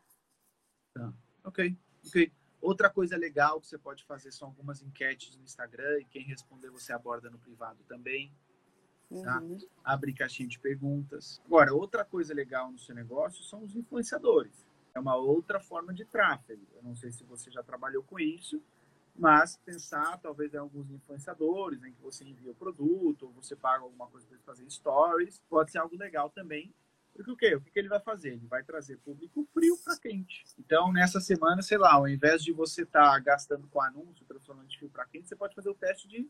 Tá. 0.94 1.14
Ok, 1.44 1.78
ok. 2.06 2.32
Outra 2.62 2.90
coisa 2.90 3.16
legal 3.16 3.62
que 3.62 3.68
você 3.68 3.78
pode 3.78 4.04
fazer 4.04 4.32
são 4.32 4.50
algumas 4.50 4.82
enquetes 4.82 5.36
no 5.38 5.44
Instagram 5.44 6.00
e 6.00 6.06
quem 6.06 6.24
responder 6.24 6.70
você 6.70 6.92
aborda 6.92 7.30
no 7.30 7.40
privado 7.40 7.84
também. 7.88 8.34
Tá? 9.24 9.40
Uhum. 9.42 9.58
Abre 9.84 10.14
caixinha 10.14 10.48
de 10.48 10.60
perguntas. 10.60 11.42
Agora, 11.46 11.74
outra 11.74 12.04
coisa 12.06 12.34
legal 12.34 12.72
no 12.72 12.78
seu 12.78 12.94
negócio 12.94 13.44
são 13.44 13.64
os 13.64 13.76
influenciadores. 13.76 14.68
É 14.94 15.00
uma 15.00 15.16
outra 15.16 15.60
forma 15.60 15.94
de 15.94 16.06
tráfego. 16.06 16.66
Eu 16.76 16.84
não 16.84 16.96
sei 16.96 17.12
se 17.12 17.24
você 17.24 17.50
já 17.50 17.64
trabalhou 17.64 18.04
com 18.04 18.20
isso, 18.20 18.62
mas 19.16 19.58
pensar 19.66 20.18
talvez 20.20 20.54
em 20.54 20.58
alguns 20.58 20.92
influenciadores 20.92 21.84
em 21.84 21.94
que 21.94 22.02
você 22.02 22.24
envia 22.26 22.52
o 22.52 22.56
produto, 22.56 23.26
ou 23.26 23.32
você 23.32 23.56
paga 23.56 23.84
alguma 23.84 24.08
coisa 24.08 24.28
para 24.28 24.38
fazer 24.40 24.70
stories, 24.70 25.42
pode 25.50 25.72
ser 25.72 25.80
algo 25.80 25.96
legal 25.96 26.30
também. 26.30 26.74
Porque 27.14 27.32
o 27.32 27.36
quê? 27.36 27.56
O 27.56 27.62
que, 27.62 27.78
ele 27.78 27.90
vai 27.90 28.00
fazer? 28.00 28.34
Ele 28.34 28.48
vai 28.48 28.64
trazer 28.64 28.98
público 28.98 29.48
frio 29.54 29.78
para 29.84 29.98
quente. 29.98 30.44
Então, 30.58 30.92
nessa 30.92 31.20
semana, 31.20 31.62
sei 31.62 31.78
lá, 31.78 31.94
ao 31.94 32.08
invés 32.08 32.44
de 32.44 32.52
você 32.52 32.84
estar 32.84 33.12
tá 33.12 33.20
gastando 33.20 33.68
com 33.68 33.82
anúncio, 33.82 34.26
transformando 34.26 34.68
de 34.68 34.78
frio 34.78 34.90
para 34.90 35.06
quente, 35.06 35.28
você 35.28 35.36
pode 35.36 35.56
fazer 35.56 35.70
o 35.70 35.76
teste 35.76 36.08
de 36.08 36.30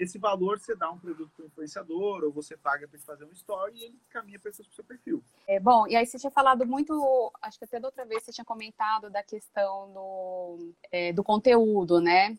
esse 0.00 0.18
valor 0.18 0.58
você 0.58 0.74
dá 0.74 0.90
um 0.90 0.98
produto 0.98 1.30
para 1.36 1.44
o 1.44 1.46
influenciador 1.46 2.24
ou 2.24 2.32
você 2.32 2.56
paga 2.56 2.88
para 2.88 2.96
ele 2.96 3.04
fazer 3.04 3.26
um 3.26 3.32
story 3.32 3.76
e 3.76 3.84
ele 3.84 4.00
caminha 4.08 4.38
pessoas 4.38 4.66
para 4.66 4.72
o 4.72 4.76
seu 4.76 4.84
perfil. 4.84 5.22
É, 5.46 5.60
bom, 5.60 5.86
e 5.86 5.94
aí 5.94 6.06
você 6.06 6.18
tinha 6.18 6.30
falado 6.30 6.66
muito, 6.66 7.30
acho 7.42 7.58
que 7.58 7.66
até 7.66 7.78
da 7.78 7.88
outra 7.88 8.06
vez 8.06 8.22
você 8.22 8.32
tinha 8.32 8.44
comentado 8.44 9.10
da 9.10 9.22
questão 9.22 9.92
do, 9.92 10.74
é, 10.90 11.12
do 11.12 11.22
conteúdo, 11.22 12.00
né? 12.00 12.34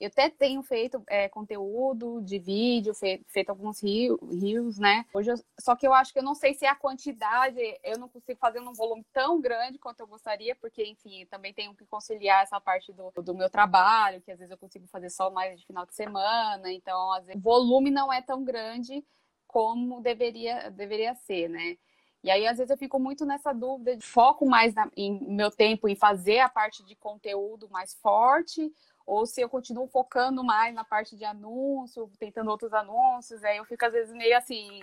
Eu 0.00 0.06
até 0.06 0.30
tenho 0.30 0.62
feito 0.62 1.02
é, 1.08 1.28
conteúdo 1.28 2.20
de 2.22 2.38
vídeo, 2.38 2.94
feito, 2.94 3.24
feito 3.28 3.50
alguns 3.50 3.80
rios, 3.82 4.78
né? 4.78 5.04
Hoje, 5.12 5.32
eu, 5.32 5.36
só 5.58 5.74
que 5.74 5.86
eu 5.86 5.92
acho 5.92 6.12
que 6.12 6.20
eu 6.20 6.22
não 6.22 6.36
sei 6.36 6.54
se 6.54 6.64
é 6.64 6.68
a 6.68 6.76
quantidade, 6.76 7.58
eu 7.82 7.98
não 7.98 8.08
consigo 8.08 8.38
fazer 8.38 8.60
num 8.60 8.72
volume 8.72 9.04
tão 9.12 9.40
grande 9.40 9.78
quanto 9.78 10.00
eu 10.00 10.06
gostaria, 10.06 10.54
porque, 10.54 10.84
enfim, 10.84 11.26
também 11.26 11.52
tenho 11.52 11.74
que 11.74 11.84
conciliar 11.86 12.44
essa 12.44 12.60
parte 12.60 12.92
do, 12.92 13.10
do 13.22 13.34
meu 13.34 13.50
trabalho, 13.50 14.20
que 14.20 14.30
às 14.30 14.38
vezes 14.38 14.52
eu 14.52 14.58
consigo 14.58 14.86
fazer 14.86 15.10
só 15.10 15.30
mais 15.30 15.58
de 15.58 15.66
final 15.66 15.84
de 15.84 15.94
semana, 15.94 16.72
então, 16.72 17.12
às 17.12 17.26
vezes, 17.26 17.40
o 17.40 17.42
volume 17.42 17.90
não 17.90 18.12
é 18.12 18.22
tão 18.22 18.44
grande 18.44 19.04
como 19.48 20.00
deveria, 20.00 20.70
deveria 20.70 21.14
ser, 21.16 21.48
né? 21.48 21.76
E 22.22 22.30
aí, 22.30 22.46
às 22.46 22.58
vezes, 22.58 22.70
eu 22.70 22.76
fico 22.76 22.98
muito 22.98 23.24
nessa 23.24 23.52
dúvida 23.52 23.96
de 23.96 24.04
foco 24.04 24.46
mais 24.46 24.74
na, 24.74 24.88
em 24.96 25.18
meu 25.34 25.50
tempo 25.50 25.88
em 25.88 25.96
fazer 25.96 26.40
a 26.40 26.48
parte 26.48 26.84
de 26.84 26.94
conteúdo 26.96 27.68
mais 27.70 27.94
forte 27.94 28.72
ou 29.08 29.24
se 29.24 29.40
eu 29.40 29.48
continuo 29.48 29.88
focando 29.88 30.44
mais 30.44 30.74
na 30.74 30.84
parte 30.84 31.16
de 31.16 31.24
anúncio, 31.24 32.10
tentando 32.18 32.50
outros 32.50 32.74
anúncios, 32.74 33.42
aí 33.42 33.56
eu 33.56 33.64
fico 33.64 33.82
às 33.86 33.92
vezes 33.92 34.12
meio 34.14 34.36
assim, 34.36 34.82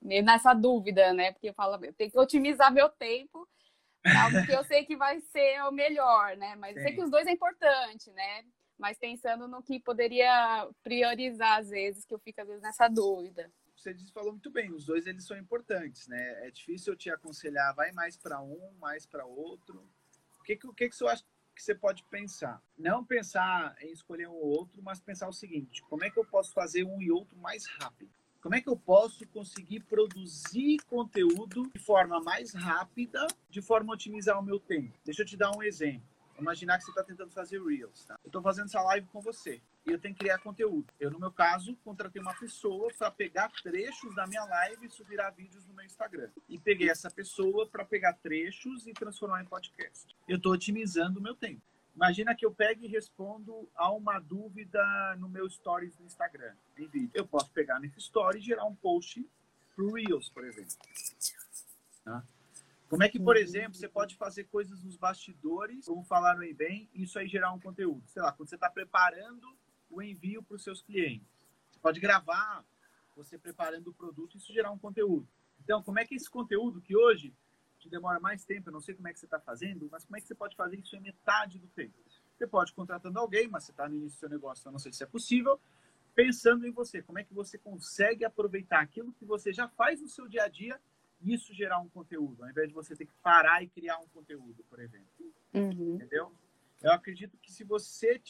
meio 0.00 0.24
nessa 0.24 0.52
dúvida, 0.52 1.12
né? 1.12 1.30
Porque 1.30 1.48
eu 1.48 1.54
falo, 1.54 1.82
eu 1.84 1.92
tenho 1.92 2.10
que 2.10 2.18
otimizar 2.18 2.72
meu 2.72 2.88
tempo 2.88 3.48
algo 4.04 4.44
que 4.44 4.52
eu 4.52 4.64
sei 4.64 4.84
que 4.84 4.96
vai 4.96 5.20
ser 5.20 5.62
o 5.62 5.70
melhor, 5.70 6.36
né? 6.36 6.56
Mas 6.56 6.76
eu 6.76 6.82
sei 6.82 6.92
que 6.92 7.04
os 7.04 7.10
dois 7.10 7.24
é 7.24 7.30
importante, 7.30 8.10
né? 8.10 8.44
Mas 8.76 8.98
pensando 8.98 9.46
no 9.46 9.62
que 9.62 9.78
poderia 9.78 10.68
priorizar 10.82 11.60
às 11.60 11.70
vezes, 11.70 12.04
que 12.04 12.12
eu 12.12 12.18
fico 12.18 12.40
às 12.40 12.48
vezes 12.48 12.62
nessa 12.62 12.88
dúvida. 12.88 13.48
Você 13.76 13.94
disse, 13.94 14.12
falou 14.12 14.32
muito 14.32 14.50
bem, 14.50 14.72
os 14.72 14.84
dois 14.84 15.06
eles 15.06 15.24
são 15.24 15.38
importantes, 15.38 16.08
né? 16.08 16.48
É 16.48 16.50
difícil 16.50 16.94
eu 16.94 16.96
te 16.96 17.10
aconselhar, 17.10 17.72
vai 17.76 17.92
mais 17.92 18.16
para 18.16 18.40
um, 18.42 18.72
mais 18.80 19.06
para 19.06 19.24
outro. 19.24 19.88
O 20.40 20.42
que, 20.42 20.56
que, 20.56 20.66
o 20.66 20.74
que, 20.74 20.88
que 20.88 20.96
você 20.96 21.06
acha 21.06 21.24
que 21.62 21.66
você 21.66 21.74
pode 21.76 22.02
pensar. 22.04 22.60
Não 22.76 23.04
pensar 23.04 23.76
em 23.80 23.92
escolher 23.92 24.28
um 24.28 24.34
ou 24.34 24.58
outro, 24.58 24.82
mas 24.82 25.00
pensar 25.00 25.28
o 25.28 25.32
seguinte: 25.32 25.80
como 25.88 26.04
é 26.04 26.10
que 26.10 26.18
eu 26.18 26.24
posso 26.24 26.52
fazer 26.52 26.82
um 26.82 27.00
e 27.00 27.10
outro 27.10 27.38
mais 27.38 27.66
rápido? 27.66 28.10
Como 28.40 28.56
é 28.56 28.60
que 28.60 28.68
eu 28.68 28.76
posso 28.76 29.24
conseguir 29.28 29.80
produzir 29.84 30.78
conteúdo 30.88 31.70
de 31.72 31.78
forma 31.78 32.20
mais 32.20 32.52
rápida, 32.52 33.24
de 33.48 33.62
forma 33.62 33.92
a 33.92 33.94
otimizar 33.94 34.36
o 34.36 34.42
meu 34.42 34.58
tempo? 34.58 34.98
Deixa 35.04 35.22
eu 35.22 35.26
te 35.26 35.36
dar 35.36 35.56
um 35.56 35.62
exemplo. 35.62 36.02
Imaginar 36.38 36.78
que 36.78 36.84
você 36.84 36.90
está 36.90 37.02
tentando 37.02 37.30
fazer 37.30 37.62
Reels, 37.62 38.04
tá? 38.04 38.18
Eu 38.24 38.28
estou 38.28 38.42
fazendo 38.42 38.66
essa 38.66 38.82
live 38.82 39.06
com 39.08 39.20
você 39.20 39.60
e 39.86 39.90
eu 39.90 39.98
tenho 39.98 40.14
que 40.14 40.20
criar 40.20 40.38
conteúdo. 40.38 40.86
Eu, 40.98 41.10
no 41.10 41.18
meu 41.18 41.32
caso, 41.32 41.76
contratei 41.84 42.20
uma 42.20 42.34
pessoa 42.34 42.92
para 42.96 43.10
pegar 43.10 43.50
trechos 43.62 44.14
da 44.14 44.26
minha 44.26 44.44
live 44.44 44.86
e 44.86 44.90
subir 44.90 45.20
vídeos 45.36 45.66
no 45.66 45.74
meu 45.74 45.84
Instagram. 45.84 46.30
E 46.48 46.58
peguei 46.58 46.90
essa 46.90 47.10
pessoa 47.10 47.66
para 47.66 47.84
pegar 47.84 48.14
trechos 48.14 48.86
e 48.86 48.92
transformar 48.92 49.42
em 49.42 49.46
podcast. 49.46 50.16
Eu 50.28 50.36
estou 50.36 50.52
otimizando 50.52 51.18
o 51.18 51.22
meu 51.22 51.34
tempo. 51.34 51.60
Imagina 51.94 52.34
que 52.34 52.46
eu 52.46 52.50
pego 52.50 52.84
e 52.84 52.88
respondo 52.88 53.68
a 53.74 53.90
uma 53.92 54.18
dúvida 54.18 54.82
no 55.18 55.28
meu 55.28 55.48
stories 55.48 55.94
do 55.96 56.04
Instagram, 56.04 56.54
em 56.78 56.86
vídeo. 56.86 57.10
Eu 57.12 57.26
posso 57.26 57.50
pegar 57.50 57.78
nesse 57.78 57.98
story 57.98 58.38
e 58.38 58.42
gerar 58.42 58.64
um 58.64 58.74
post 58.74 59.24
pro 59.76 59.92
Reels, 59.92 60.30
por 60.30 60.44
exemplo. 60.44 60.74
Tá? 62.04 62.22
Como 62.92 63.02
é 63.02 63.08
que, 63.08 63.18
por 63.18 63.38
exemplo, 63.38 63.72
você 63.72 63.88
pode 63.88 64.16
fazer 64.16 64.44
coisas 64.44 64.82
nos 64.84 64.98
bastidores, 64.98 65.86
como 65.86 66.04
falaram 66.04 66.40
aí 66.40 66.52
bem, 66.52 66.90
e 66.92 67.04
isso 67.04 67.18
aí 67.18 67.26
gerar 67.26 67.50
um 67.50 67.58
conteúdo? 67.58 68.06
Sei 68.06 68.20
lá, 68.20 68.30
quando 68.30 68.50
você 68.50 68.54
está 68.54 68.68
preparando 68.68 69.56
o 69.88 70.02
envio 70.02 70.42
para 70.42 70.56
os 70.56 70.62
seus 70.62 70.82
clientes. 70.82 71.26
Você 71.70 71.80
pode 71.80 71.98
gravar 71.98 72.62
você 73.16 73.38
preparando 73.38 73.88
o 73.88 73.94
produto 73.94 74.34
e 74.34 74.36
isso 74.36 74.52
gerar 74.52 74.70
um 74.72 74.78
conteúdo. 74.78 75.26
Então, 75.64 75.82
como 75.82 75.98
é 76.00 76.04
que 76.04 76.14
esse 76.14 76.28
conteúdo 76.28 76.82
que 76.82 76.94
hoje 76.94 77.34
te 77.78 77.88
demora 77.88 78.20
mais 78.20 78.44
tempo, 78.44 78.68
eu 78.68 78.74
não 78.74 78.80
sei 78.80 78.94
como 78.94 79.08
é 79.08 79.12
que 79.14 79.18
você 79.18 79.24
está 79.24 79.40
fazendo, 79.40 79.88
mas 79.90 80.04
como 80.04 80.18
é 80.18 80.20
que 80.20 80.26
você 80.26 80.34
pode 80.34 80.54
fazer 80.54 80.76
isso 80.76 80.94
em 80.94 81.00
metade 81.00 81.58
do 81.58 81.68
tempo? 81.68 81.94
Você 82.36 82.46
pode 82.46 82.74
contratando 82.74 83.18
alguém, 83.18 83.48
mas 83.48 83.64
você 83.64 83.70
está 83.70 83.88
no 83.88 83.96
início 83.96 84.18
do 84.18 84.20
seu 84.20 84.28
negócio, 84.28 84.60
então 84.60 84.72
não 84.72 84.78
sei 84.78 84.92
se 84.92 85.02
é 85.02 85.06
possível, 85.06 85.58
pensando 86.14 86.66
em 86.66 86.70
você, 86.70 87.00
como 87.00 87.18
é 87.18 87.24
que 87.24 87.32
você 87.32 87.56
consegue 87.56 88.22
aproveitar 88.22 88.80
aquilo 88.80 89.14
que 89.14 89.24
você 89.24 89.50
já 89.50 89.66
faz 89.66 89.98
no 90.02 90.08
seu 90.08 90.28
dia 90.28 90.44
a 90.44 90.48
dia 90.48 90.78
isso 91.24 91.54
gerar 91.54 91.78
um 91.78 91.88
conteúdo, 91.88 92.42
ao 92.42 92.50
invés 92.50 92.68
de 92.68 92.74
você 92.74 92.96
ter 92.96 93.06
que 93.06 93.14
parar 93.22 93.62
e 93.62 93.68
criar 93.68 93.98
um 93.98 94.06
conteúdo, 94.08 94.64
por 94.68 94.80
exemplo. 94.80 95.06
Uhum. 95.54 95.94
Entendeu? 95.96 96.32
Eu 96.82 96.92
acredito 96.92 97.36
que 97.38 97.52
se 97.52 97.64
você 97.64 98.20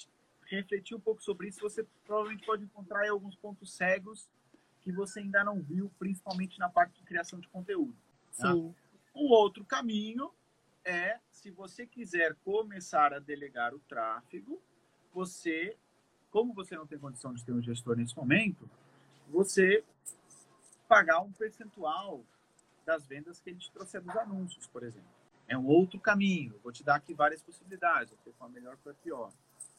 refletir 0.46 0.94
um 0.94 1.00
pouco 1.00 1.22
sobre 1.22 1.48
isso, 1.48 1.60
você 1.60 1.86
provavelmente 2.04 2.44
pode 2.44 2.64
encontrar 2.64 3.08
alguns 3.08 3.34
pontos 3.36 3.72
cegos 3.72 4.28
que 4.80 4.92
você 4.92 5.20
ainda 5.20 5.42
não 5.44 5.62
viu, 5.62 5.90
principalmente 5.98 6.58
na 6.58 6.68
parte 6.68 6.98
de 6.98 7.04
criação 7.04 7.38
de 7.38 7.48
conteúdo. 7.48 7.96
Tá? 8.36 8.52
Sim. 8.52 8.74
Um 9.14 9.28
outro 9.30 9.64
caminho 9.64 10.30
é, 10.84 11.18
se 11.30 11.50
você 11.50 11.86
quiser 11.86 12.34
começar 12.44 13.12
a 13.12 13.18
delegar 13.18 13.74
o 13.74 13.78
tráfego, 13.80 14.60
você, 15.12 15.76
como 16.30 16.52
você 16.52 16.76
não 16.76 16.86
tem 16.86 16.98
condição 16.98 17.32
de 17.32 17.44
ter 17.44 17.52
um 17.52 17.62
gestor 17.62 17.96
nesse 17.96 18.16
momento, 18.16 18.68
você 19.28 19.84
pagar 20.88 21.20
um 21.20 21.32
percentual 21.32 22.24
das 22.84 23.06
vendas 23.06 23.40
que 23.40 23.50
ele 23.50 23.58
te 23.58 23.70
trouxe 23.70 23.98
dos 24.00 24.16
anúncios, 24.16 24.66
por 24.66 24.82
exemplo. 24.82 25.08
É 25.46 25.56
um 25.56 25.66
outro 25.66 26.00
caminho. 26.00 26.58
Vou 26.62 26.72
te 26.72 26.82
dar 26.82 26.96
aqui 26.96 27.14
várias 27.14 27.42
possibilidades, 27.42 28.14
com 28.38 28.44
a 28.44 28.48
melhor 28.48 28.78
ou 28.84 28.92
a 28.92 28.94
pior. 28.94 29.32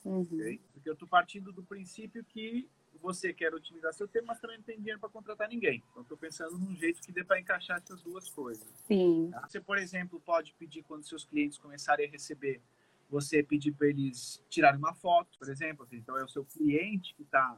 Uhum. 0.06 0.22
Okay? 0.22 0.60
Porque 0.74 0.90
eu 0.90 0.94
estou 0.94 1.08
partindo 1.08 1.52
do 1.52 1.64
princípio 1.64 2.24
que 2.24 2.70
você 3.02 3.34
quer 3.34 3.54
otimizar 3.54 3.94
seu 3.94 4.08
tempo, 4.08 4.28
mas 4.28 4.40
também 4.40 4.58
não 4.58 4.64
tem 4.64 4.78
dinheiro 4.78 5.00
para 5.00 5.10
contratar 5.10 5.50
ninguém. 5.50 5.84
Então, 5.92 6.04
estou 6.04 6.18
pensando 6.18 6.58
num 6.58 6.76
jeito 6.76 7.02
que 7.02 7.12
dê 7.12 7.24
para 7.24 7.40
encaixar 7.40 7.78
essas 7.78 8.02
duas 8.02 8.30
coisas. 8.30 8.68
Sim. 8.88 9.30
Tá? 9.32 9.48
Você, 9.48 9.60
por 9.60 9.78
exemplo, 9.78 10.20
pode 10.22 10.54
pedir 10.54 10.84
quando 10.84 11.04
seus 11.04 11.26
clientes 11.26 11.58
começarem 11.58 12.08
a 12.08 12.12
receber, 12.12 12.62
você 13.10 13.44
pedir 13.44 13.74
para 13.74 13.88
eles 13.88 14.42
tirarem 14.50 14.80
uma 14.80 14.94
foto, 14.94 15.38
por 15.38 15.50
exemplo. 15.50 15.84
Assim, 15.84 15.98
então, 15.98 16.18
é 16.18 16.24
o 16.24 16.30
seu 16.30 16.46
cliente 16.46 17.14
que 17.16 17.24
está 17.24 17.58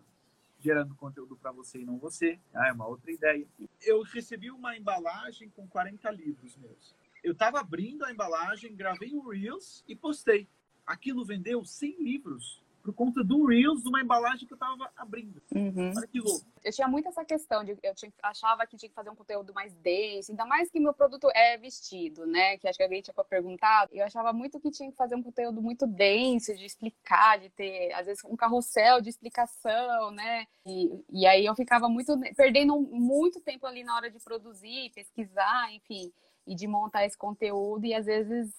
gerando 0.66 0.96
conteúdo 0.96 1.38
para 1.38 1.52
você 1.52 1.82
e 1.82 1.86
não 1.86 2.00
você. 2.00 2.40
Ah, 2.52 2.70
é 2.70 2.72
uma 2.72 2.88
outra 2.88 3.12
ideia. 3.12 3.48
Eu 3.84 4.02
recebi 4.02 4.50
uma 4.50 4.76
embalagem 4.76 5.48
com 5.50 5.68
40 5.68 6.10
livros 6.10 6.58
meus. 6.58 6.96
Eu 7.24 7.34
estava 7.34 7.60
abrindo 7.60 8.04
a 8.04 8.12
embalagem, 8.12 8.76
gravei 8.76 9.14
um 9.14 9.28
Reels 9.30 9.84
e 9.88 9.96
postei. 9.96 10.48
Aquilo 10.84 11.24
vendeu 11.24 11.64
100 11.64 12.04
livros 12.04 12.64
por 12.86 12.94
conta 12.94 13.24
do 13.24 13.48
Reels, 13.48 13.82
de 13.82 13.90
uma 13.90 14.00
embalagem 14.00 14.48
que 14.48 14.54
eu 14.54 14.58
tava 14.58 14.92
abrindo. 14.96 15.42
Uhum. 15.54 15.92
Olha 15.98 16.08
que 16.08 16.20
louco. 16.20 16.46
Eu 16.64 16.72
tinha 16.72 16.88
muito 16.88 17.10
essa 17.10 17.26
questão 17.26 17.64
de 17.64 17.76
eu 17.82 17.96
tinha, 17.96 18.14
achava 18.22 18.66
que 18.68 18.78
tinha 18.78 18.88
que 18.88 18.94
fazer 18.94 19.10
um 19.10 19.16
conteúdo 19.16 19.52
mais 19.56 19.74
denso, 19.74 20.32
ainda 20.32 20.46
mais 20.46 20.70
que 20.70 20.80
meu 20.80 20.94
produto 20.94 21.28
é 21.34 21.58
vestido, 21.58 22.28
né? 22.28 22.60
Que 22.60 22.68
acho 22.68 22.78
que 22.78 22.84
alguém 22.84 23.02
tinha 23.02 23.14
perguntado. 23.28 23.90
Eu 23.92 24.06
achava 24.06 24.32
muito 24.32 24.60
que 24.60 24.70
tinha 24.70 24.92
que 24.92 24.96
fazer 24.96 25.16
um 25.16 25.24
conteúdo 25.24 25.64
muito 25.64 25.88
denso, 25.88 26.54
de 26.54 26.64
explicar, 26.64 27.40
de 27.40 27.50
ter, 27.50 27.92
às 27.94 28.06
vezes, 28.06 28.24
um 28.24 28.36
carrossel 28.36 29.02
de 29.02 29.10
explicação, 29.10 30.12
né? 30.12 30.46
E, 30.64 31.04
e 31.10 31.26
aí 31.26 31.44
eu 31.44 31.56
ficava 31.56 31.90
muito 31.90 32.16
perdendo 32.36 32.80
muito 32.80 33.42
tempo 33.42 33.66
ali 33.66 33.84
na 33.84 33.96
hora 33.96 34.12
de 34.12 34.20
produzir, 34.20 34.92
pesquisar, 34.94 35.74
enfim, 35.74 36.14
e 36.46 36.54
de 36.54 36.68
montar 36.68 37.04
esse 37.04 37.18
conteúdo, 37.18 37.84
e 37.84 37.96
às 37.96 38.06
vezes 38.06 38.54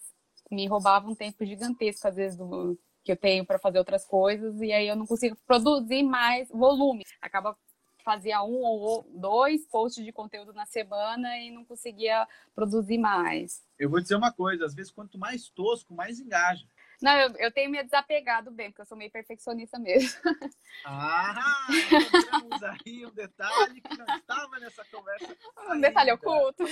me 0.51 0.67
roubava 0.67 1.09
um 1.09 1.15
tempo 1.15 1.45
gigantesco, 1.45 2.09
às 2.09 2.17
vezes, 2.17 2.37
do, 2.37 2.77
que 3.07 3.13
eu 3.13 3.17
tenho 3.17 3.47
para 3.47 3.59
fazer 3.59 3.79
outras 3.79 4.05
coisas, 4.05 4.61
e 4.61 4.73
aí 4.73 4.89
eu 4.89 4.97
não 4.97 5.07
consigo 5.07 5.37
produzir 5.47 6.03
mais 6.03 6.49
volume. 6.49 7.05
Acaba 7.23 7.57
fazia 8.05 8.41
um 8.43 8.63
ou 8.63 9.05
dois 9.11 9.67
posts 9.67 10.05
de 10.05 10.13
conteúdo 10.13 10.53
na 10.53 10.65
semana 10.65 11.39
e 11.39 11.51
não 11.51 11.65
conseguia 11.65 12.27
produzir 12.55 12.99
mais. 12.99 13.65
Eu 13.77 13.91
vou 13.91 14.01
dizer 14.01 14.15
uma 14.15 14.33
coisa, 14.33 14.65
às 14.65 14.75
vezes 14.75 14.93
quanto 14.93 15.19
mais 15.19 15.49
tosco, 15.49 15.93
mais 15.93 16.21
engaja. 16.21 16.65
Não, 17.03 17.13
eu, 17.13 17.31
eu 17.37 17.53
tenho 17.53 17.71
me 17.71 17.83
desapegado 17.83 18.51
bem, 18.51 18.71
porque 18.71 18.81
eu 18.81 18.87
sou 18.87 18.97
meio 18.97 19.11
perfeccionista 19.11 19.79
mesmo. 19.79 20.21
Ah, 20.85 21.67
encontramos 21.71 22.63
aí 22.63 23.07
um 23.07 23.11
detalhe 23.11 23.81
que 23.81 23.97
não 23.97 24.17
estava 24.17 24.59
nessa 24.61 24.85
conversa. 24.85 25.37
Um 25.57 25.73
ainda. 25.73 25.89
detalhe 25.89 26.13
oculto. 26.13 26.65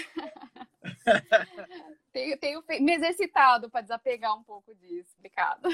tenho, 2.12 2.38
tenho 2.38 2.62
me 2.82 2.94
exercitado 2.94 3.70
para 3.70 3.80
desapegar 3.80 4.36
um 4.36 4.44
pouco 4.44 4.74
disso. 4.74 5.14
Obrigada. 5.16 5.70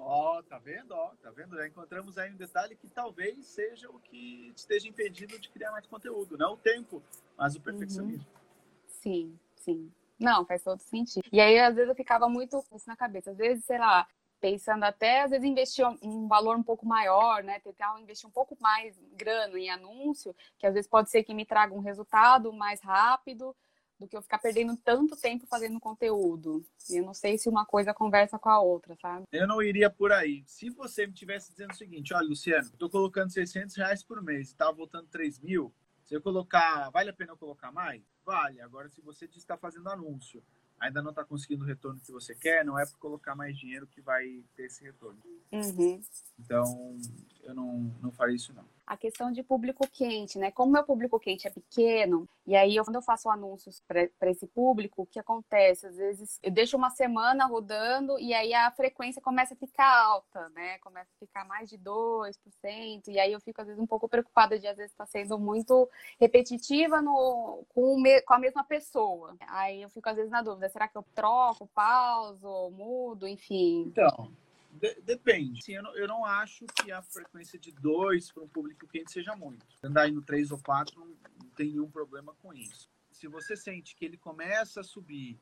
Ó, 0.00 0.38
oh, 0.38 0.42
tá 0.42 0.58
vendo? 0.58 0.92
Ó, 0.92 1.10
tá 1.22 1.30
vendo? 1.30 1.56
Já 1.56 1.66
encontramos 1.66 2.18
aí 2.18 2.30
um 2.30 2.36
detalhe 2.36 2.74
que 2.76 2.88
talvez 2.88 3.46
seja 3.46 3.88
o 3.90 3.98
que 3.98 4.52
esteja 4.56 4.88
impedindo 4.88 5.38
de 5.38 5.48
criar 5.48 5.70
mais 5.70 5.86
conteúdo, 5.86 6.36
não 6.36 6.54
o 6.54 6.56
tempo, 6.56 7.02
mas 7.36 7.54
o 7.54 7.58
uhum. 7.58 7.64
perfeccionismo. 7.64 8.26
Uhum. 8.26 8.42
Sim, 8.88 9.38
sim. 9.56 9.92
Não, 10.18 10.44
faz 10.44 10.62
todo 10.62 10.80
sentido. 10.80 11.24
E 11.32 11.40
aí, 11.40 11.58
às 11.58 11.74
vezes, 11.74 11.88
eu 11.88 11.96
ficava 11.96 12.28
muito 12.28 12.64
isso 12.74 12.86
na 12.86 12.96
cabeça. 12.96 13.32
Às 13.32 13.36
vezes, 13.36 13.64
sei 13.64 13.78
lá, 13.78 14.06
pensando 14.40 14.84
até, 14.84 15.22
às 15.22 15.30
vezes, 15.30 15.46
investir 15.46 15.84
um 16.02 16.28
valor 16.28 16.56
um 16.56 16.62
pouco 16.62 16.86
maior, 16.86 17.42
né? 17.42 17.60
Tentar 17.60 18.00
investir 18.00 18.28
um 18.28 18.32
pouco 18.32 18.56
mais 18.60 18.98
grana 19.12 19.58
em 19.58 19.70
anúncio, 19.70 20.34
que 20.58 20.66
às 20.66 20.74
vezes 20.74 20.88
pode 20.88 21.10
ser 21.10 21.22
que 21.22 21.34
me 21.34 21.44
traga 21.44 21.74
um 21.74 21.80
resultado 21.80 22.52
mais 22.52 22.80
rápido, 22.80 23.54
do 24.02 24.08
que 24.08 24.16
eu 24.16 24.22
ficar 24.22 24.38
perdendo 24.38 24.76
tanto 24.76 25.16
tempo 25.16 25.46
fazendo 25.46 25.78
conteúdo. 25.78 26.64
E 26.90 26.96
eu 26.96 27.04
não 27.04 27.14
sei 27.14 27.38
se 27.38 27.48
uma 27.48 27.64
coisa 27.64 27.94
conversa 27.94 28.38
com 28.38 28.48
a 28.48 28.60
outra, 28.60 28.96
sabe? 29.00 29.26
Eu 29.32 29.46
não 29.46 29.62
iria 29.62 29.88
por 29.88 30.12
aí. 30.12 30.42
Se 30.46 30.68
você 30.70 31.06
me 31.06 31.12
tivesse 31.12 31.52
dizendo 31.52 31.70
o 31.70 31.76
seguinte, 31.76 32.12
olha, 32.12 32.26
Luciano, 32.26 32.66
estou 32.66 32.90
colocando 32.90 33.30
600 33.30 33.76
reais 33.76 34.02
por 34.02 34.20
mês 34.22 34.50
e 34.50 34.56
tá 34.56 34.70
voltando 34.70 35.06
3 35.08 35.38
mil, 35.38 35.72
se 36.04 36.14
eu 36.14 36.20
colocar, 36.20 36.90
vale 36.90 37.10
a 37.10 37.12
pena 37.12 37.32
eu 37.32 37.36
colocar 37.36 37.70
mais? 37.70 38.02
Vale. 38.24 38.60
Agora, 38.60 38.88
se 38.90 39.00
você 39.00 39.26
está 39.26 39.56
fazendo 39.56 39.88
anúncio, 39.88 40.42
ainda 40.80 41.00
não 41.00 41.10
está 41.10 41.24
conseguindo 41.24 41.64
o 41.64 41.66
retorno 41.66 42.00
que 42.00 42.10
você 42.10 42.34
quer, 42.34 42.64
não 42.64 42.78
é 42.78 42.84
por 42.84 42.98
colocar 42.98 43.36
mais 43.36 43.56
dinheiro 43.56 43.86
que 43.86 44.00
vai 44.00 44.42
ter 44.56 44.64
esse 44.64 44.82
retorno. 44.82 45.20
Uhum. 45.52 46.02
Então, 46.38 46.96
eu 47.44 47.54
não, 47.54 47.94
não 48.02 48.10
faria 48.10 48.34
isso 48.34 48.52
não 48.52 48.64
a 48.92 48.96
questão 48.96 49.32
de 49.32 49.42
público 49.42 49.88
quente, 49.90 50.38
né? 50.38 50.50
Como 50.50 50.70
meu 50.70 50.84
público 50.84 51.18
quente 51.18 51.46
é 51.46 51.50
pequeno, 51.50 52.28
e 52.46 52.54
aí 52.54 52.76
eu, 52.76 52.84
quando 52.84 52.96
eu 52.96 53.02
faço 53.02 53.30
anúncios 53.30 53.82
para 53.88 54.30
esse 54.30 54.46
público, 54.46 55.02
o 55.02 55.06
que 55.06 55.18
acontece? 55.18 55.86
Às 55.86 55.96
vezes 55.96 56.38
eu 56.42 56.50
deixo 56.50 56.76
uma 56.76 56.90
semana 56.90 57.46
rodando 57.46 58.18
e 58.18 58.34
aí 58.34 58.52
a 58.52 58.70
frequência 58.70 59.22
começa 59.22 59.54
a 59.54 59.56
ficar 59.56 59.90
alta, 59.90 60.50
né? 60.50 60.78
Começa 60.80 61.08
a 61.10 61.18
ficar 61.18 61.46
mais 61.46 61.70
de 61.70 61.78
2%, 61.78 63.08
e 63.08 63.18
aí 63.18 63.32
eu 63.32 63.40
fico 63.40 63.62
às 63.62 63.66
vezes 63.66 63.82
um 63.82 63.86
pouco 63.86 64.06
preocupada 64.06 64.58
de 64.58 64.66
às 64.66 64.76
vezes 64.76 64.92
estar 64.92 65.06
tá 65.06 65.10
sendo 65.10 65.38
muito 65.38 65.88
repetitiva 66.20 67.00
no, 67.00 67.64
com, 67.70 67.96
com 68.26 68.34
a 68.34 68.38
mesma 68.38 68.62
pessoa. 68.62 69.34
Aí 69.48 69.80
eu 69.80 69.88
fico 69.88 70.06
às 70.06 70.16
vezes 70.16 70.30
na 70.30 70.42
dúvida, 70.42 70.68
será 70.68 70.86
que 70.86 70.98
eu 70.98 71.04
troco, 71.14 71.66
pauso, 71.68 72.70
mudo, 72.70 73.26
enfim. 73.26 73.84
Então, 73.86 74.30
de, 74.72 75.00
depende. 75.02 75.62
Sim, 75.62 75.74
eu, 75.74 75.82
não, 75.82 75.96
eu 75.96 76.08
não 76.08 76.24
acho 76.24 76.64
que 76.66 76.90
a 76.90 77.02
frequência 77.02 77.58
de 77.58 77.70
dois 77.72 78.32
para 78.32 78.42
um 78.42 78.48
público 78.48 78.86
quente 78.88 79.12
seja 79.12 79.36
muito. 79.36 79.66
Andar 79.82 80.08
indo 80.08 80.22
três 80.22 80.50
ou 80.50 80.58
quatro 80.58 80.98
não, 80.98 81.06
não 81.06 81.50
tem 81.50 81.70
nenhum 81.70 81.90
problema 81.90 82.34
com 82.40 82.54
isso. 82.54 82.90
Se 83.10 83.28
você 83.28 83.56
sente 83.56 83.94
que 83.94 84.04
ele 84.04 84.16
começa 84.16 84.80
a 84.80 84.84
subir 84.84 85.38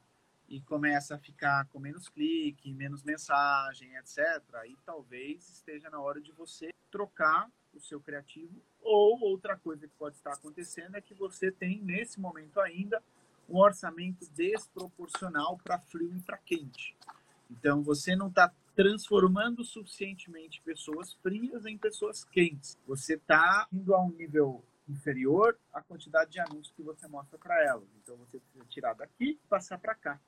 e 0.48 0.60
começa 0.60 1.14
a 1.14 1.18
ficar 1.18 1.66
com 1.68 1.78
menos 1.78 2.08
clique, 2.08 2.74
menos 2.74 3.04
mensagem, 3.04 3.94
etc., 3.96 4.42
aí 4.54 4.76
talvez 4.84 5.48
esteja 5.48 5.88
na 5.88 6.00
hora 6.00 6.20
de 6.20 6.32
você 6.32 6.70
trocar 6.90 7.48
o 7.72 7.80
seu 7.80 8.00
criativo. 8.00 8.60
Ou 8.82 9.20
outra 9.20 9.56
coisa 9.56 9.86
que 9.86 9.94
pode 9.94 10.16
estar 10.16 10.32
acontecendo 10.32 10.96
é 10.96 11.00
que 11.00 11.14
você 11.14 11.52
tem, 11.52 11.80
nesse 11.80 12.18
momento 12.18 12.60
ainda, 12.60 13.00
um 13.48 13.58
orçamento 13.58 14.28
desproporcional 14.32 15.56
para 15.62 15.78
frio 15.78 16.16
e 16.16 16.20
para 16.20 16.38
quente. 16.38 16.96
Então, 17.48 17.82
você 17.82 18.14
não 18.14 18.28
está 18.28 18.52
transformando 18.80 19.62
suficientemente 19.62 20.62
pessoas 20.62 21.12
frias 21.22 21.66
em 21.66 21.76
pessoas 21.76 22.24
quentes. 22.24 22.78
Você 22.86 23.14
está 23.14 23.68
indo 23.70 23.94
a 23.94 24.02
um 24.02 24.08
nível 24.08 24.64
inferior 24.88 25.58
à 25.70 25.82
quantidade 25.82 26.30
de 26.30 26.40
anúncios 26.40 26.72
que 26.74 26.82
você 26.82 27.06
mostra 27.06 27.38
para 27.38 27.62
elas. 27.62 27.86
Então 28.02 28.16
você 28.16 28.38
precisa 28.38 28.64
tirar 28.70 28.94
daqui 28.94 29.32
e 29.32 29.48
passar 29.50 29.76
para 29.76 29.94
cá. 29.94 30.18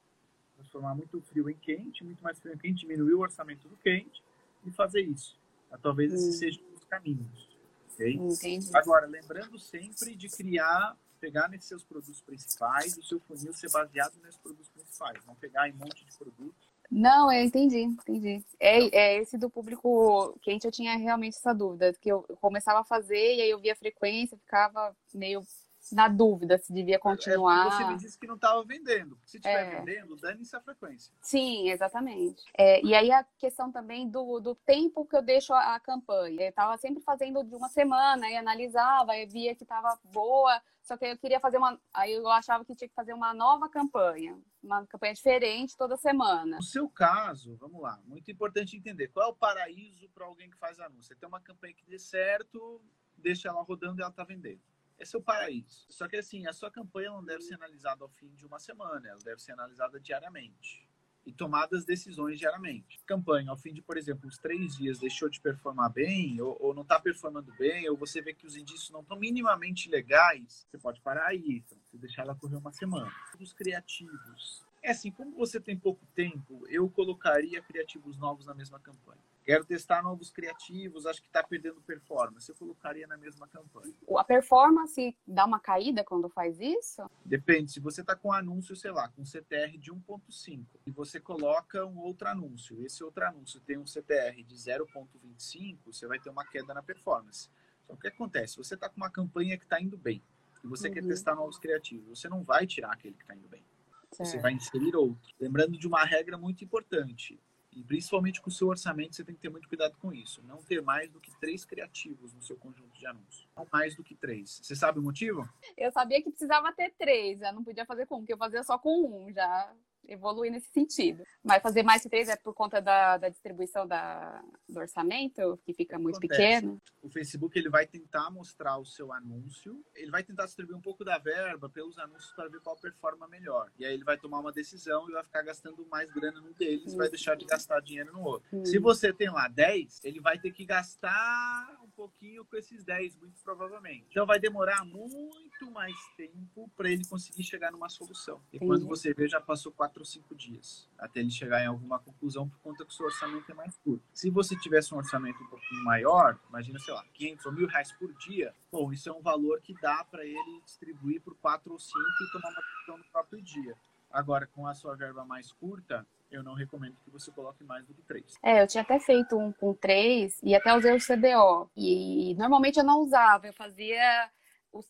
transformar 0.55 0.95
muito 0.95 1.19
frio 1.23 1.49
em 1.49 1.57
quente, 1.57 2.05
muito 2.05 2.23
mais 2.23 2.39
frio 2.39 2.53
em 2.53 2.59
quente, 2.59 2.81
diminuir 2.81 3.15
o 3.15 3.21
orçamento 3.21 3.67
do 3.67 3.77
quente 3.79 4.23
e 4.67 4.71
fazer 4.71 5.01
isso. 5.01 5.35
Talvez 5.81 6.13
esses 6.13 6.37
hum. 6.37 6.39
sejam 6.39 6.63
os 6.77 6.85
caminhos. 6.85 7.49
Okay? 7.95 8.13
Entendi. 8.13 8.69
Agora, 8.77 9.07
lembrando 9.07 9.59
sempre 9.59 10.15
de 10.15 10.29
criar, 10.29 10.95
pegar 11.19 11.49
nesses 11.49 11.69
seus 11.69 11.83
produtos 11.83 12.21
principais, 12.21 12.99
o 12.99 13.03
seu 13.03 13.19
funil 13.21 13.55
ser 13.55 13.71
baseado 13.71 14.15
nesses 14.23 14.37
produtos 14.37 14.69
principais, 14.69 15.25
não 15.25 15.35
pegar 15.37 15.71
em 15.71 15.73
um 15.73 15.77
monte 15.77 16.05
de 16.05 16.19
produtos. 16.19 16.72
Não, 16.95 17.33
eu 17.33 17.43
entendi, 17.43 17.79
entendi. 17.81 18.45
É, 18.61 19.15
é 19.15 19.17
esse 19.17 19.39
do 19.39 19.49
público 19.49 20.39
quente, 20.43 20.67
eu 20.67 20.71
tinha 20.71 20.95
realmente 20.99 21.39
essa 21.39 21.55
dúvida, 21.55 21.95
que 21.95 22.11
eu 22.13 22.23
começava 22.39 22.81
a 22.81 22.85
fazer 22.85 23.37
e 23.37 23.41
aí 23.41 23.49
eu 23.51 23.59
via 23.59 23.73
a 23.73 23.77
frequência, 23.77 24.37
ficava 24.37 24.95
meio 25.15 25.41
na 25.91 26.07
dúvida 26.07 26.59
se 26.59 26.73
devia 26.73 26.99
continuar. 26.99 27.67
É 27.67 27.71
você 27.71 27.85
me 27.85 27.97
disse 27.97 28.19
que 28.19 28.27
não 28.27 28.37
estava 28.37 28.63
vendendo. 28.65 29.19
Se 29.25 29.39
estiver 29.39 29.67
é. 29.67 29.79
vendendo, 29.79 30.15
dane-se 30.17 30.55
a 30.55 30.61
frequência. 30.61 31.13
Sim, 31.21 31.71
exatamente. 31.71 32.45
É, 32.57 32.81
e 32.85 32.95
aí 32.95 33.11
a 33.11 33.25
questão 33.39 33.73
também 33.73 34.09
do, 34.09 34.39
do 34.39 34.55
tempo 34.55 35.05
que 35.05 35.17
eu 35.17 35.23
deixo 35.23 35.53
a, 35.53 35.75
a 35.75 35.81
campanha. 35.81 36.43
Eu 36.43 36.51
estava 36.51 36.77
sempre 36.79 37.03
fazendo 37.03 37.43
de 37.43 37.55
uma 37.55 37.69
semana 37.69 38.31
e 38.31 38.37
analisava, 38.37 39.17
e 39.17 39.27
via 39.27 39.55
que 39.57 39.65
estava 39.65 39.99
boa, 40.13 40.63
só 40.83 40.97
que 40.97 41.05
eu 41.05 41.19
queria 41.19 41.41
fazer 41.41 41.59
uma. 41.59 41.81
Aí 41.93 42.13
eu 42.13 42.29
achava 42.29 42.65
que 42.65 42.77
tinha 42.77 42.89
que 42.89 42.95
fazer 42.95 43.13
uma 43.13 43.35
nova 43.35 43.69
campanha, 43.69 44.39
uma 44.63 44.87
campanha 44.87 45.15
diferente 45.15 45.77
toda 45.77 45.97
semana. 45.97 46.57
No 46.57 46.63
seu 46.63 46.89
caso, 46.89 47.57
vamos 47.57 47.81
lá, 47.81 48.01
muito 48.05 48.31
importante 48.31 48.77
entender 48.77 49.09
qual 49.09 49.27
é 49.27 49.31
o 49.31 49.35
paraíso 49.35 50.09
para 50.11 50.27
alguém 50.27 50.49
que 50.49 50.57
faz 50.59 50.79
anúncio. 50.79 51.09
Você 51.09 51.15
tem 51.17 51.29
uma 51.29 51.41
campanha 51.41 51.75
que 51.75 51.85
dê 51.87 51.99
certo, 51.99 52.81
deixa 53.17 53.49
ela 53.49 53.63
rodando 53.63 54.01
e 54.01 54.03
ela 54.03 54.11
está 54.11 54.23
vendendo 54.23 54.61
é 55.03 55.05
seu 55.05 55.21
paraíso. 55.21 55.85
Só 55.89 56.09
que 56.09 56.17
assim, 56.17 56.47
a 56.47 56.53
sua 56.53 56.71
campanha 56.71 57.11
não 57.11 57.25
deve 57.25 57.43
ser 57.43 57.55
analisada 57.55 58.03
ao 58.03 58.09
fim 58.09 58.33
de 58.35 58.47
uma 58.47 58.59
semana, 58.59 59.09
ela 59.09 59.21
deve 59.23 59.41
ser 59.43 59.53
analisada 59.53 60.01
diariamente 60.01 60.87
e 61.25 61.33
tomadas 61.33 61.85
decisões 61.85 62.39
diariamente. 62.39 63.01
Campanha, 63.07 63.51
ao 63.51 63.57
fim 63.57 63.73
de, 63.73 63.81
por 63.81 63.97
exemplo, 63.97 64.27
uns 64.27 64.39
três 64.39 64.77
dias 64.77 64.99
deixou 64.99 65.29
de 65.29 65.41
performar 65.41 65.91
bem, 65.91 66.41
ou, 66.41 66.57
ou 66.61 66.75
não 66.75 66.83
está 66.83 66.99
performando 66.99 67.53
bem, 67.55 67.89
ou 67.89 67.97
você 67.97 68.21
vê 68.21 68.35
que 68.35 68.47
os 68.47 68.57
indícios 68.57 68.91
não 68.91 69.01
estão 69.01 69.17
minimamente 69.17 69.89
legais, 69.89 70.67
você 70.69 70.79
pode 70.79 71.01
parar 71.01 71.27
aí, 71.27 71.63
então, 71.65 71.79
você 71.91 71.99
deixar 71.99 72.23
ela 72.23 72.35
correr 72.35 72.57
uma 72.57 72.73
semana. 72.73 73.13
Os 73.39 73.53
criativos. 73.53 74.67
É 74.83 74.91
assim, 74.91 75.13
como 75.13 75.37
você 75.37 75.61
tem 75.61 75.79
pouco 75.79 76.05
tempo, 76.15 76.67
eu 76.69 76.89
colocaria 76.91 77.63
criativos 77.63 78.19
novos 78.19 78.47
na 78.47 78.55
mesma 78.55 78.81
campanha. 78.81 79.23
Quero 79.45 79.65
testar 79.65 80.03
novos 80.03 80.31
criativos, 80.31 81.05
acho 81.05 81.21
que 81.21 81.27
está 81.27 81.43
perdendo 81.43 81.81
performance. 81.81 82.49
Eu 82.49 82.55
colocaria 82.55 83.07
na 83.07 83.17
mesma 83.17 83.49
campanha. 83.49 83.93
A 84.17 84.25
performance 84.25 85.17
dá 85.27 85.45
uma 85.45 85.59
caída 85.59 86.05
quando 86.05 86.29
faz 86.29 86.61
isso? 86.61 87.03
Depende. 87.25 87.73
Se 87.73 87.81
você 87.81 88.03
está 88.03 88.15
com 88.15 88.29
um 88.29 88.33
anúncio, 88.33 88.77
sei 88.77 88.93
lá, 88.93 89.09
com 89.09 89.25
CTR 89.25 89.77
de 89.79 89.93
1.5 89.93 90.65
e 90.87 90.91
você 90.93 91.19
coloca 91.19 91.85
um 91.85 91.99
outro 91.99 92.29
anúncio, 92.29 92.81
esse 92.85 93.03
outro 93.03 93.25
anúncio 93.25 93.61
tem 93.61 93.77
um 93.77 93.87
CTR 93.87 94.45
de 94.45 94.55
0.25, 94.55 95.79
você 95.87 96.07
vai 96.07 96.21
ter 96.21 96.31
uma 96.31 96.45
queda 96.45 96.73
na 96.73 96.83
performance. 96.83 97.49
Então, 97.85 97.97
o 97.97 97.99
que 97.99 98.09
acontece? 98.09 98.57
Você 98.59 98.75
está 98.75 98.89
com 98.89 98.97
uma 98.97 99.11
campanha 99.11 99.59
que 99.59 99.65
está 99.65 99.81
indo 99.81 99.99
bem 99.99 100.23
e 100.63 100.69
você 100.69 100.87
uhum. 100.87 100.95
quer 100.95 101.05
testar 101.05 101.35
novos 101.35 101.59
criativos. 101.59 102.21
Você 102.21 102.29
não 102.29 102.45
vai 102.45 102.65
tirar 102.65 102.93
aquele 102.93 103.15
que 103.15 103.23
está 103.23 103.35
indo 103.35 103.49
bem. 103.49 103.65
Certo. 104.13 104.29
Você 104.29 104.39
vai 104.39 104.53
inserir 104.53 104.95
outro. 104.95 105.35
Lembrando 105.41 105.77
de 105.77 105.87
uma 105.89 106.05
regra 106.05 106.39
muito 106.39 106.63
importante 106.63 107.41
e 107.75 107.83
principalmente 107.83 108.41
com 108.41 108.51
o 108.51 108.53
seu 108.53 108.69
orçamento, 108.69 109.17
você 109.17 109.25
tem 109.25 109.35
que 109.35 109.41
ter 109.41 109.49
muito 109.49 109.69
cuidado 109.69 109.97
com 109.99 110.13
isso. 110.13 110.43
Não 110.43 110.63
ter 110.63 110.83
mais 110.83 111.11
do 111.11 111.21
que 111.21 111.31
três 111.41 111.65
criativos 111.65 112.33
no 112.35 112.43
seu 112.43 112.57
conjunto 112.57 112.97
de 112.99 113.07
anúncios. 113.07 113.49
Não 113.57 113.67
mais 113.73 113.97
do 113.97 114.05
que 114.05 114.15
três. 114.15 114.61
Você 114.63 114.77
sabe 114.77 114.99
o 114.99 115.03
motivo? 115.03 115.49
Eu 115.77 115.91
sabia 115.91 116.23
que 116.23 116.31
precisava 116.31 116.73
ter 116.73 116.93
três. 116.99 117.41
Eu 117.41 117.53
não 117.53 117.65
podia 117.65 117.87
fazer 117.87 118.07
com 118.07 118.17
um, 118.17 118.19
porque 118.21 118.35
eu 118.35 118.39
fazia 118.39 118.63
só 118.63 118.79
com 118.79 119.07
um. 119.07 119.33
Já 119.33 119.73
evoluir 120.07 120.51
nesse 120.51 120.71
sentido. 120.71 121.25
Mas 121.43 121.63
fazer 121.63 121.83
mais 121.83 122.03
que 122.03 122.09
três 122.09 122.29
é 122.29 122.37
por 122.37 122.55
conta 122.55 122.81
da, 122.81 123.17
da 123.17 123.29
distribuição 123.29 123.87
da, 123.87 124.43
do 124.69 124.81
orçamento, 124.81 125.59
que 125.65 125.73
fica 125.73 125.99
muito 125.99 126.19
Acontece. 126.19 126.41
pequeno. 126.41 126.83
O 127.03 127.09
Facebook 127.11 127.59
ele 127.59 127.69
vai 127.69 127.87
tentar 127.87 128.31
mostrar 128.31 128.79
o 128.79 128.85
seu 128.85 129.13
anúncio, 129.13 129.85
ele 129.95 130.11
vai 130.11 130.23
tentar 130.23 130.47
distribuir 130.47 130.77
um 130.77 130.81
pouco 130.81 131.05
da 131.05 131.19
verba 131.19 131.69
pelos 131.69 131.99
anúncios 131.99 132.33
para 132.35 132.49
ver 132.49 132.61
qual 132.61 132.77
performa 132.77 133.27
melhor. 133.29 133.71
E 133.79 133.85
aí 133.85 133.95
ele 133.95 134.05
vai 134.05 134.17
tomar 134.17 134.41
uma 134.41 134.53
decisão 134.53 135.09
e 135.09 135.13
vai 135.13 135.25
ficar 135.25 135.43
gastando 135.43 135.87
mais 135.87 136.11
grana 136.13 136.41
num 136.41 136.53
deles, 136.53 136.93
e 136.93 136.97
vai 136.97 137.09
deixar 137.09 137.37
de 137.37 137.45
gastar 137.45 137.81
dinheiro 137.81 138.13
no 138.13 138.23
outro. 138.23 138.67
Se 138.67 138.79
você 138.79 139.13
tem 139.13 139.31
lá 139.31 139.49
10, 139.49 140.05
ele 140.05 140.21
vai 140.21 140.39
ter 140.39 140.53
que 140.53 140.65
gastar 140.65 141.79
pouquinho 142.03 142.45
com 142.45 142.57
esses 142.57 142.85
10, 142.85 143.17
muito 143.17 143.41
provavelmente. 143.45 144.07
Então 144.11 144.27
vai 144.27 144.39
demorar 144.39 144.85
muito 144.85 145.71
mais 145.71 145.97
tempo 146.17 146.69
para 146.77 146.91
ele 146.91 147.05
conseguir 147.07 147.45
chegar 147.45 147.71
numa 147.71 147.89
solução. 147.89 148.41
E 148.53 148.59
quando 148.59 148.87
você 148.87 149.15
vê, 149.15 149.29
já 149.29 149.41
passou 149.41 149.71
quatro 149.71 149.93
quatro 149.93 150.01
ou 150.01 150.07
cinco 150.07 150.35
dias 150.35 150.89
até 150.99 151.21
ele 151.21 151.31
chegar 151.31 151.63
em 151.63 151.67
alguma 151.67 151.99
conclusão 151.99 152.49
por 152.49 152.59
conta 152.61 152.85
que 152.85 152.91
o 152.91 152.95
seu 152.95 153.07
orçamento 153.07 153.51
é 153.51 153.55
mais 153.55 153.77
curto. 153.79 154.03
Se 154.13 154.31
você 154.31 154.57
tivesse 154.57 154.95
um 154.95 154.99
orçamento 154.99 155.43
um 155.43 155.47
pouquinho 155.47 155.85
maior, 155.85 156.39
imagina, 156.49 156.79
sei 156.79 156.95
lá, 156.95 157.05
500 157.13 157.47
ou 157.47 157.53
mil 157.53 157.67
reais 157.67 157.93
por 157.93 158.13
dia, 158.15 158.55
bom, 158.71 158.93
isso 158.93 159.09
é 159.09 159.13
um 159.13 159.21
valor 159.21 159.61
que 159.61 159.75
dá 159.75 160.05
para 160.05 160.25
ele 160.25 160.63
distribuir 160.65 161.21
por 161.21 161.35
quatro 161.37 161.73
ou 161.73 161.79
cinco 161.79 161.99
e 161.99 162.33
tomar 162.33 162.51
uma 162.51 162.63
decisão 162.63 162.99
no 162.99 163.05
próprio 163.13 163.43
dia. 163.43 163.77
Agora, 164.11 164.47
com 164.47 164.67
a 164.67 164.75
sua 164.75 164.95
verba 164.95 165.25
mais 165.25 165.53
curta, 165.53 166.07
eu 166.33 166.43
não 166.43 166.55
recomendo 166.55 166.97
que 167.05 167.11
você 167.11 167.31
coloque 167.31 167.63
mais 167.63 167.87
do 167.87 167.95
que 167.95 168.03
três. 168.03 168.35
É, 168.43 168.63
eu 168.63 168.67
tinha 168.67 168.83
até 168.83 168.99
feito 168.99 169.37
um 169.37 169.53
com 169.53 169.75
três 169.75 170.41
e 170.43 170.55
até 170.55 170.75
usei 170.75 170.95
o 170.95 170.99
CBO. 170.99 171.71
E 171.77 172.35
normalmente 172.37 172.79
eu 172.79 172.85
não 172.85 173.01
usava, 173.01 173.47
eu 173.47 173.53
fazia 173.53 174.31
os, 174.73 174.89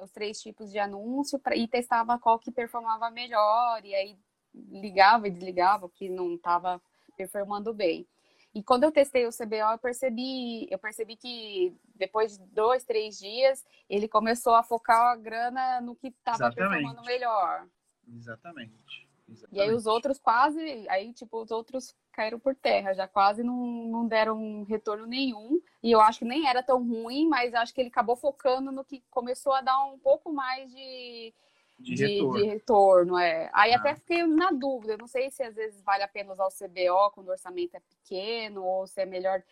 os 0.00 0.10
três 0.12 0.40
tipos 0.40 0.70
de 0.70 0.78
anúncio 0.78 1.38
pra, 1.38 1.56
e 1.56 1.66
testava 1.66 2.18
qual 2.18 2.38
que 2.38 2.52
performava 2.52 3.10
melhor. 3.10 3.84
E 3.84 3.94
aí 3.94 4.18
ligava 4.54 5.26
e 5.26 5.30
desligava, 5.30 5.88
que 5.88 6.08
não 6.08 6.34
estava 6.34 6.80
performando 7.16 7.74
bem. 7.74 8.06
E 8.54 8.62
quando 8.62 8.84
eu 8.84 8.92
testei 8.92 9.26
o 9.26 9.30
CBO, 9.30 9.72
eu 9.72 9.78
percebi, 9.78 10.68
eu 10.70 10.78
percebi 10.78 11.16
que 11.16 11.76
depois 11.96 12.38
de 12.38 12.46
dois, 12.46 12.84
três 12.84 13.18
dias, 13.18 13.64
ele 13.90 14.06
começou 14.06 14.54
a 14.54 14.62
focar 14.62 15.10
a 15.10 15.16
grana 15.16 15.80
no 15.80 15.96
que 15.96 16.06
estava 16.06 16.52
performando 16.52 17.02
melhor. 17.02 17.66
Exatamente. 18.06 19.08
Exatamente. 19.28 19.56
E 19.56 19.60
aí 19.60 19.74
os 19.74 19.86
outros 19.86 20.18
quase, 20.18 20.86
aí 20.88 21.12
tipo, 21.12 21.40
os 21.40 21.50
outros 21.50 21.94
caíram 22.12 22.38
por 22.38 22.54
terra, 22.54 22.94
já 22.94 23.08
quase 23.08 23.42
não, 23.42 23.56
não 23.86 24.06
deram 24.06 24.64
retorno 24.64 25.06
nenhum. 25.06 25.60
E 25.82 25.90
eu 25.90 26.00
acho 26.00 26.20
que 26.20 26.24
nem 26.24 26.46
era 26.46 26.62
tão 26.62 26.86
ruim, 26.86 27.28
mas 27.28 27.54
acho 27.54 27.72
que 27.74 27.80
ele 27.80 27.88
acabou 27.88 28.16
focando 28.16 28.70
no 28.70 28.84
que 28.84 29.02
começou 29.10 29.52
a 29.52 29.60
dar 29.60 29.84
um 29.86 29.98
pouco 29.98 30.32
mais 30.32 30.70
de, 30.70 31.34
de, 31.78 31.94
de, 31.94 32.06
retorno. 32.06 32.38
de 32.38 32.44
retorno. 32.44 33.18
é. 33.18 33.50
Aí 33.52 33.72
ah. 33.72 33.76
até 33.76 33.94
fiquei 33.94 34.24
na 34.26 34.50
dúvida, 34.50 34.96
não 34.96 35.06
sei 35.06 35.30
se 35.30 35.42
às 35.42 35.54
vezes 35.54 35.82
vale 35.82 36.02
a 36.02 36.08
pena 36.08 36.32
usar 36.32 36.46
o 36.46 36.48
CBO 36.48 37.10
quando 37.12 37.28
o 37.28 37.32
orçamento 37.32 37.76
é 37.76 37.80
pequeno, 37.80 38.64
ou 38.64 38.86
se 38.86 39.00
é 39.00 39.06
melhor 39.06 39.42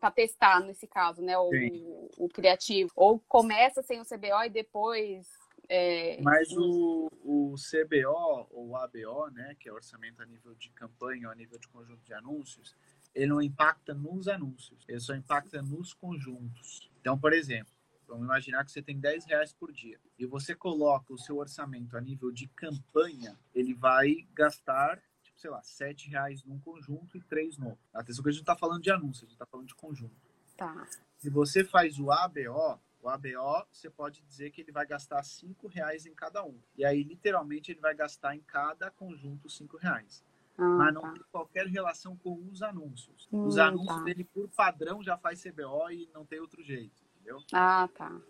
para 0.00 0.10
testar 0.10 0.60
nesse 0.60 0.86
caso, 0.86 1.22
né? 1.22 1.38
O, 1.38 1.50
o, 2.18 2.28
criativo. 2.28 2.90
Ou 2.96 3.20
começa 3.28 3.82
sem 3.82 4.00
o 4.00 4.04
CBO 4.04 4.42
e 4.44 4.50
depois. 4.50 5.28
É, 5.68 6.20
Mas 6.22 6.50
o, 6.52 7.08
o 7.22 7.54
CBO 7.56 8.48
ou 8.50 8.76
ABO, 8.76 9.30
né, 9.30 9.54
que 9.60 9.68
é 9.68 9.72
orçamento 9.72 10.22
a 10.22 10.26
nível 10.26 10.54
de 10.54 10.70
campanha 10.70 11.26
ou 11.28 11.32
a 11.32 11.36
nível 11.36 11.58
de 11.58 11.68
conjunto 11.68 12.02
de 12.04 12.14
anúncios, 12.14 12.74
ele 13.14 13.26
não 13.26 13.42
impacta 13.42 13.92
nos 13.92 14.28
anúncios, 14.28 14.84
ele 14.88 15.00
só 15.00 15.14
impacta 15.14 15.60
nos 15.60 15.92
conjuntos. 15.92 16.90
Então, 17.00 17.18
por 17.18 17.32
exemplo, 17.32 17.72
Vamos 18.08 18.24
imaginar 18.24 18.64
que 18.64 18.72
você 18.72 18.80
tem 18.80 18.98
10 18.98 19.26
reais 19.26 19.52
por 19.52 19.70
dia 19.70 20.00
e 20.18 20.24
você 20.24 20.54
coloca 20.54 21.12
o 21.12 21.18
seu 21.18 21.36
orçamento 21.36 21.94
a 21.94 22.00
nível 22.00 22.32
de 22.32 22.48
campanha, 22.48 23.38
ele 23.54 23.74
vai 23.74 24.26
gastar, 24.32 24.98
tipo, 25.22 25.38
sei 25.38 25.50
lá, 25.50 25.62
7 25.62 26.08
reais 26.08 26.42
num 26.42 26.58
conjunto 26.58 27.18
e 27.18 27.20
3 27.20 27.58
no. 27.58 27.78
Atenção 27.92 28.22
que 28.22 28.30
a 28.30 28.32
gente 28.32 28.40
está 28.40 28.56
falando 28.56 28.82
de 28.82 28.90
anúncio, 28.90 29.24
a 29.24 29.26
gente 29.26 29.34
está 29.34 29.44
falando 29.44 29.68
de 29.68 29.74
conjunto. 29.74 30.16
Tá. 30.56 30.86
Se 31.18 31.28
você 31.28 31.62
faz 31.62 31.98
o 32.00 32.10
ABO, 32.10 32.80
o 33.00 33.08
ABO, 33.08 33.66
você 33.70 33.88
pode 33.88 34.22
dizer 34.22 34.50
que 34.50 34.60
ele 34.60 34.72
vai 34.72 34.86
gastar 34.86 35.22
5 35.22 35.66
reais 35.68 36.06
em 36.06 36.14
cada 36.14 36.44
um. 36.44 36.58
E 36.76 36.84
aí, 36.84 37.02
literalmente, 37.02 37.70
ele 37.70 37.80
vai 37.80 37.94
gastar 37.94 38.34
em 38.34 38.40
cada 38.40 38.90
conjunto 38.90 39.48
5 39.48 39.76
reais. 39.76 40.24
Ah, 40.56 40.64
mas 40.64 40.94
não 40.94 41.02
tá. 41.02 41.12
tem 41.12 41.22
qualquer 41.30 41.66
relação 41.66 42.16
com 42.16 42.48
os 42.50 42.62
anúncios. 42.62 43.28
Hum, 43.32 43.46
os 43.46 43.58
anúncios 43.58 43.98
tá. 43.98 44.04
dele, 44.04 44.24
por 44.24 44.48
padrão, 44.48 45.02
já 45.02 45.16
faz 45.16 45.42
CBO 45.42 45.90
e 45.90 46.10
não 46.12 46.26
tem 46.26 46.40
outro 46.40 46.62
jeito 46.62 47.08
entendeu? 47.28 47.38
Ah, 47.52 47.88
tá. 47.94 48.20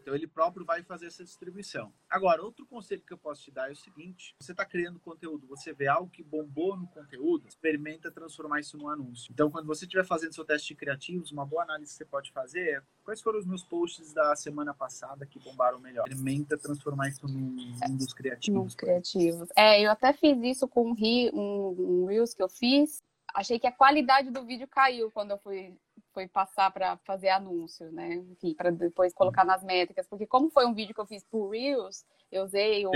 Então 0.00 0.14
ele 0.14 0.26
próprio 0.26 0.64
vai 0.64 0.82
fazer 0.82 1.06
essa 1.06 1.24
distribuição. 1.24 1.92
Agora, 2.08 2.42
outro 2.42 2.66
conselho 2.66 3.02
que 3.06 3.12
eu 3.12 3.18
posso 3.18 3.42
te 3.42 3.50
dar 3.50 3.68
é 3.68 3.72
o 3.72 3.76
seguinte: 3.76 4.34
você 4.40 4.52
está 4.52 4.64
criando 4.64 4.98
conteúdo, 4.98 5.46
você 5.46 5.72
vê 5.72 5.86
algo 5.86 6.10
que 6.10 6.22
bombou 6.22 6.76
no 6.76 6.86
conteúdo, 6.88 7.46
experimenta 7.46 8.10
transformar 8.10 8.60
isso 8.60 8.76
num 8.76 8.88
anúncio. 8.88 9.30
Então, 9.32 9.50
quando 9.50 9.66
você 9.66 9.84
estiver 9.84 10.04
fazendo 10.04 10.34
seu 10.34 10.44
teste 10.44 10.68
de 10.68 10.74
criativos, 10.74 11.30
uma 11.30 11.46
boa 11.46 11.62
análise 11.62 11.92
que 11.92 11.98
você 11.98 12.04
pode 12.04 12.32
fazer 12.32 12.60
é 12.60 12.82
quais 13.04 13.20
foram 13.20 13.38
os 13.38 13.46
meus 13.46 13.64
posts 13.64 14.12
da 14.12 14.34
semana 14.36 14.74
passada 14.74 15.26
que 15.26 15.38
bombaram 15.38 15.78
melhor. 15.78 16.06
Experimenta 16.08 16.58
transformar 16.58 17.08
isso 17.08 17.26
num, 17.26 17.56
num 17.88 17.96
dos 17.96 18.12
criativos. 18.12 18.64
Nos 18.64 18.74
criativos. 18.74 19.48
É, 19.56 19.84
eu 19.84 19.90
até 19.90 20.12
fiz 20.12 20.38
isso 20.42 20.68
com 20.68 20.90
um, 20.90 20.94
um, 21.32 22.02
um 22.02 22.06
Reels 22.06 22.34
que 22.34 22.42
eu 22.42 22.48
fiz. 22.48 23.02
Achei 23.34 23.58
que 23.58 23.66
a 23.66 23.72
qualidade 23.72 24.30
do 24.30 24.44
vídeo 24.44 24.66
caiu 24.66 25.10
quando 25.10 25.30
eu 25.30 25.38
fui 25.38 25.76
foi 26.20 26.28
passar 26.28 26.70
para 26.70 26.98
fazer 26.98 27.30
anúncio, 27.30 27.90
né? 27.90 28.14
Enfim, 28.14 28.54
para 28.54 28.70
depois 28.70 29.14
colocar 29.14 29.44
nas 29.44 29.62
métricas, 29.62 30.06
porque 30.06 30.26
como 30.26 30.50
foi 30.50 30.66
um 30.66 30.74
vídeo 30.74 30.94
que 30.94 31.00
eu 31.00 31.06
fiz 31.06 31.24
por 31.24 31.48
Reels, 31.48 32.04
eu 32.30 32.44
usei 32.44 32.86
o, 32.86 32.90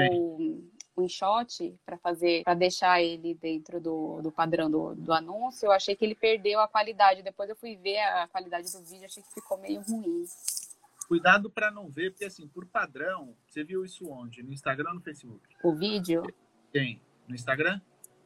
o 0.95 1.03
InShot 1.03 1.75
para 1.87 1.97
fazer, 1.97 2.45
para 2.45 2.55
deixar 2.55 3.03
ele 3.03 3.35
dentro 3.35 3.81
do, 3.81 4.21
do 4.21 4.31
padrão 4.31 4.71
do, 4.71 4.95
do 4.95 5.13
anúncio, 5.13 5.67
eu 5.67 5.73
achei 5.73 5.97
que 5.97 6.05
ele 6.05 6.15
perdeu 6.15 6.61
a 6.61 6.69
qualidade. 6.69 7.23
Depois 7.23 7.49
eu 7.49 7.57
fui 7.57 7.77
ver 7.77 7.99
a 7.99 8.29
qualidade 8.29 8.71
do 8.71 8.85
vídeo, 8.85 9.07
achei 9.07 9.23
que 9.23 9.33
ficou 9.33 9.57
meio 9.59 9.81
ruim. 9.81 10.25
Cuidado 11.09 11.51
para 11.51 11.71
não 11.71 11.89
ver, 11.89 12.11
porque 12.11 12.25
assim, 12.25 12.47
por 12.49 12.67
padrão, 12.67 13.35
você 13.47 13.65
viu 13.65 13.85
isso 13.85 14.09
onde? 14.11 14.43
No 14.43 14.53
Instagram 14.53 14.91
ou 14.91 14.95
no 14.97 15.01
Facebook? 15.01 15.43
O 15.63 15.75
vídeo? 15.75 16.23
Tem. 16.73 17.01
No 17.27 17.35
Instagram? 17.35 17.81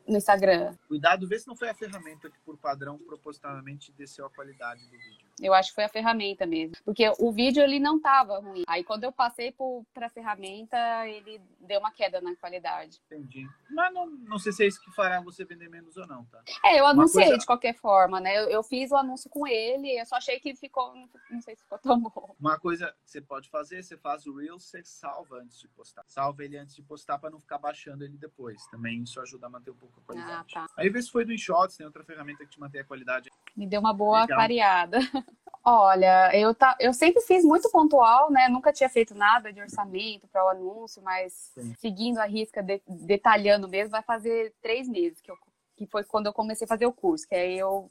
No 0.09 0.16
Instagram. 0.16 0.75
Cuidado, 0.88 1.29
vê 1.29 1.38
se 1.38 1.47
não 1.47 1.55
foi 1.55 1.68
a 1.68 1.75
ferramenta 1.75 2.31
que, 2.31 2.38
por 2.40 2.57
padrão, 2.57 2.97
propositalmente 2.99 3.92
desceu 3.92 4.25
a 4.25 4.31
qualidade 4.31 4.83
do 4.87 4.90
vídeo. 4.90 5.29
Eu 5.40 5.53
acho 5.53 5.68
que 5.68 5.75
foi 5.75 5.85
a 5.85 5.88
ferramenta 5.88 6.47
mesmo. 6.47 6.77
Porque 6.85 7.12
o 7.18 7.31
vídeo 7.31 7.62
ele 7.62 7.79
não 7.79 8.01
tava 8.01 8.38
ruim. 8.40 8.64
Aí 8.66 8.83
quando 8.83 9.05
eu 9.05 9.12
passei 9.12 9.55
para 9.92 10.07
a 10.07 10.11
ferramenta, 10.11 10.77
ele 11.07 11.40
deu 11.68 11.78
uma 11.78 11.92
queda 11.92 12.20
na 12.20 12.35
qualidade. 12.35 13.00
Entendi. 13.07 13.46
Mas 13.70 13.92
não, 13.92 14.07
não 14.07 14.38
sei 14.38 14.52
se 14.52 14.64
é 14.64 14.66
isso 14.66 14.81
que 14.81 14.90
fará 14.92 15.20
você 15.20 15.44
vender 15.44 15.68
menos 15.68 15.96
ou 15.96 16.07
não, 16.07 16.24
tá? 16.24 16.42
É, 16.64 16.81
eu 16.81 16.87
anunciei 16.87 17.26
coisa... 17.26 17.38
de 17.38 17.46
qualquer 17.46 17.74
forma, 17.74 18.18
né? 18.18 18.37
Eu, 18.37 18.48
eu, 18.48 18.62
fiz 18.62 18.90
o 18.90 18.96
anúncio 18.96 19.31
com 19.31 19.46
ele, 19.46 20.00
eu 20.00 20.07
só 20.07 20.16
achei 20.16 20.40
que 20.40 20.54
ficou, 20.57 20.94
não 21.31 21.40
sei 21.42 21.54
se 21.54 21.62
ficou 21.62 21.78
tão 21.78 22.00
bom. 22.00 22.35
Uma 22.40 22.59
coisa 22.59 22.87
que 23.04 23.11
você 23.11 23.20
pode 23.20 23.48
fazer, 23.50 23.83
você 23.83 23.96
faz 23.96 24.26
o 24.26 24.35
Reels, 24.35 24.64
você 24.64 24.83
salva 24.83 25.37
antes 25.37 25.61
de 25.61 25.68
postar. 25.68 26.04
Salva 26.09 26.44
ele 26.44 26.57
antes 26.57 26.74
de 26.74 26.83
postar 26.83 27.18
para 27.18 27.31
não 27.31 27.38
ficar 27.38 27.59
baixando 27.59 28.02
ele 28.02 28.16
depois. 28.16 28.66
Também 28.68 29.02
isso 29.02 29.20
ajuda 29.20 29.46
a 29.46 29.50
manter 29.50 29.70
um 29.70 29.76
pouco 29.76 30.00
a 30.00 30.02
qualidade. 30.04 30.54
Ah, 30.57 30.66
tá. 30.66 30.74
Aí 30.76 30.88
vê 30.88 31.02
se 31.02 31.11
foi 31.11 31.24
do 31.24 31.33
InShots, 31.33 31.76
tem 31.76 31.87
outra 31.87 32.02
ferramenta 32.02 32.44
que 32.44 32.50
te 32.50 32.59
mantém 32.59 32.81
a 32.81 32.85
qualidade. 32.85 33.31
Me 33.54 33.66
deu 33.66 33.81
uma 33.81 33.92
boa 33.92 34.22
Legal. 34.22 34.38
Olha, 35.70 36.35
eu, 36.35 36.54
tá, 36.54 36.74
eu 36.81 36.94
sempre 36.94 37.20
fiz 37.20 37.44
muito 37.44 37.70
pontual, 37.70 38.31
né? 38.31 38.48
Nunca 38.48 38.72
tinha 38.72 38.88
feito 38.88 39.14
nada 39.14 39.52
de 39.52 39.61
orçamento 39.61 40.26
para 40.26 40.42
o 40.42 40.48
anúncio, 40.48 41.02
mas 41.02 41.52
Sim. 41.52 41.74
seguindo 41.74 42.16
a 42.16 42.24
risca, 42.24 42.62
de, 42.62 42.81
detalhando 42.88 43.68
mesmo, 43.68 43.90
vai 43.90 44.02
fazer 44.02 44.54
três 44.62 44.88
meses 44.88 45.20
que, 45.20 45.31
eu, 45.31 45.37
que 45.76 45.87
foi 45.87 46.04
quando 46.04 46.24
eu 46.24 46.33
comecei 46.33 46.64
a 46.64 46.68
fazer 46.68 46.87
o 46.87 46.92
curso, 46.92 47.28
que 47.28 47.35
aí 47.35 47.59
eu, 47.59 47.90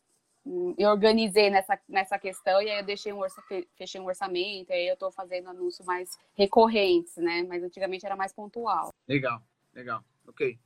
eu 0.75 0.89
organizei 0.89 1.51
nessa, 1.51 1.79
nessa 1.87 2.17
questão 2.17 2.59
e 2.63 2.67
aí 2.67 2.79
eu 2.79 2.83
deixei 2.83 3.13
um 3.13 3.19
orça, 3.19 3.43
fechei 3.77 4.01
um 4.01 4.07
orçamento, 4.07 4.73
aí 4.73 4.87
eu 4.87 4.95
estou 4.95 5.11
fazendo 5.11 5.47
anúncios 5.49 5.85
mais 5.85 6.09
recorrentes, 6.33 7.15
né? 7.17 7.45
Mas 7.47 7.61
antigamente 7.61 8.03
era 8.07 8.15
mais 8.15 8.33
pontual. 8.33 8.89
Legal, 9.07 9.39
legal, 9.71 10.03
ok. 10.27 10.57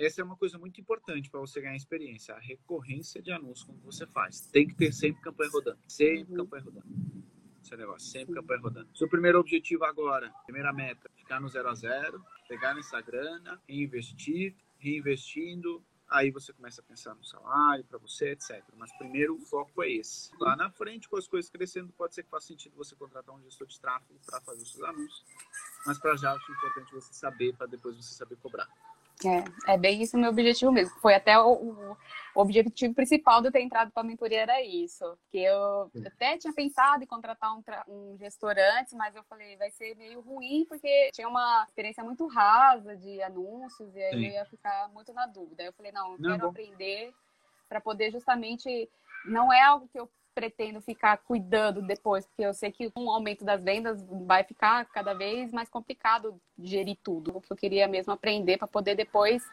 Essa 0.00 0.22
é 0.22 0.24
uma 0.24 0.36
coisa 0.36 0.58
muito 0.58 0.80
importante 0.80 1.28
para 1.28 1.40
você 1.40 1.60
ganhar 1.60 1.76
experiência, 1.76 2.34
a 2.34 2.38
recorrência 2.38 3.20
de 3.20 3.30
anúncios 3.30 3.64
como 3.64 3.78
você 3.80 4.06
faz. 4.06 4.40
Tem 4.46 4.66
que 4.66 4.74
ter 4.74 4.94
sempre 4.94 5.20
campanha 5.20 5.50
rodando, 5.50 5.78
sempre 5.86 6.32
uhum. 6.32 6.38
campanha 6.38 6.64
rodando. 6.64 6.86
Esse 7.62 7.74
é 7.74 7.76
negócio, 7.76 8.08
sempre 8.08 8.34
campanha 8.34 8.60
rodando. 8.62 8.88
Seu 8.96 9.06
primeiro 9.10 9.38
objetivo 9.38 9.84
agora, 9.84 10.32
primeira 10.46 10.72
meta, 10.72 11.10
ficar 11.14 11.38
no 11.38 11.50
zero 11.50 11.68
a 11.68 11.74
zero, 11.74 12.24
pegar 12.48 12.72
nessa 12.72 12.98
grana, 13.02 13.60
reinvestir, 13.68 14.56
reinvestindo, 14.78 15.84
aí 16.08 16.30
você 16.30 16.50
começa 16.54 16.80
a 16.80 16.84
pensar 16.84 17.14
no 17.14 17.22
salário 17.22 17.84
para 17.84 17.98
você, 17.98 18.30
etc. 18.30 18.64
Mas 18.78 18.90
primeiro 18.96 19.34
o 19.34 19.40
foco 19.40 19.82
é 19.82 19.90
esse. 19.90 20.30
Lá 20.40 20.56
na 20.56 20.70
frente, 20.70 21.10
com 21.10 21.18
as 21.18 21.28
coisas 21.28 21.50
crescendo, 21.50 21.92
pode 21.92 22.14
ser 22.14 22.22
que 22.22 22.30
faça 22.30 22.46
sentido 22.46 22.74
você 22.74 22.96
contratar 22.96 23.34
um 23.34 23.42
gestor 23.42 23.66
de 23.66 23.78
tráfego 23.78 24.18
para 24.24 24.40
fazer 24.40 24.62
os 24.62 24.72
seus 24.72 24.82
anúncios. 24.82 25.26
Mas 25.86 25.98
para 25.98 26.16
já 26.16 26.32
acho 26.32 26.50
importante 26.50 26.90
você 26.90 27.12
saber, 27.12 27.54
para 27.54 27.66
depois 27.66 27.94
você 27.94 28.14
saber 28.14 28.36
cobrar. 28.36 28.66
É, 29.26 29.74
é 29.74 29.78
bem 29.78 30.02
isso 30.02 30.16
o 30.16 30.20
meu 30.20 30.30
objetivo 30.30 30.72
mesmo. 30.72 30.94
Foi 31.00 31.14
até 31.14 31.38
o, 31.38 31.52
o, 31.52 31.96
objetivo 32.34 32.94
principal 32.94 33.40
de 33.40 33.48
eu 33.48 33.52
ter 33.52 33.60
entrado 33.60 33.90
para 33.90 34.02
a 34.02 34.06
mentoria 34.06 34.40
era 34.40 34.62
isso. 34.62 35.04
Porque 35.22 35.38
eu 35.38 35.90
até 36.06 36.38
tinha 36.38 36.52
pensado 36.52 37.04
em 37.04 37.06
contratar 37.06 37.52
um, 37.54 37.62
um 37.88 38.16
gestor 38.18 38.54
antes, 38.78 38.94
mas 38.94 39.14
eu 39.14 39.22
falei, 39.24 39.56
vai 39.56 39.70
ser 39.70 39.94
meio 39.96 40.20
ruim, 40.20 40.64
porque 40.68 41.10
tinha 41.12 41.28
uma 41.28 41.64
experiência 41.68 42.02
muito 42.02 42.26
rasa 42.26 42.96
de 42.96 43.22
anúncios, 43.22 43.94
e 43.94 44.02
aí 44.02 44.10
Sim. 44.10 44.26
eu 44.26 44.32
ia 44.32 44.44
ficar 44.46 44.88
muito 44.92 45.12
na 45.12 45.26
dúvida. 45.26 45.62
Aí 45.62 45.68
eu 45.68 45.72
falei, 45.72 45.92
não, 45.92 46.12
eu 46.12 46.18
não, 46.18 46.30
quero 46.30 46.42
bom. 46.42 46.50
aprender 46.50 47.12
para 47.68 47.80
poder 47.80 48.10
justamente. 48.10 48.88
Não 49.26 49.52
é 49.52 49.62
algo 49.62 49.86
que 49.88 50.00
eu 50.00 50.10
pretendo 50.40 50.80
ficar 50.80 51.18
cuidando 51.18 51.82
depois, 51.82 52.24
porque 52.24 52.42
eu 52.42 52.54
sei 52.54 52.72
que 52.72 52.90
com 52.90 53.04
o 53.04 53.10
aumento 53.10 53.44
das 53.44 53.62
vendas 53.62 54.02
vai 54.26 54.42
ficar 54.42 54.86
cada 54.86 55.12
vez 55.12 55.52
mais 55.52 55.68
complicado 55.68 56.40
gerir 56.58 56.96
tudo. 57.04 57.36
O 57.36 57.40
que 57.42 57.52
eu 57.52 57.56
queria 57.56 57.86
mesmo 57.86 58.10
aprender 58.10 58.56
para 58.56 58.66
poder 58.66 58.94
depois 58.94 59.46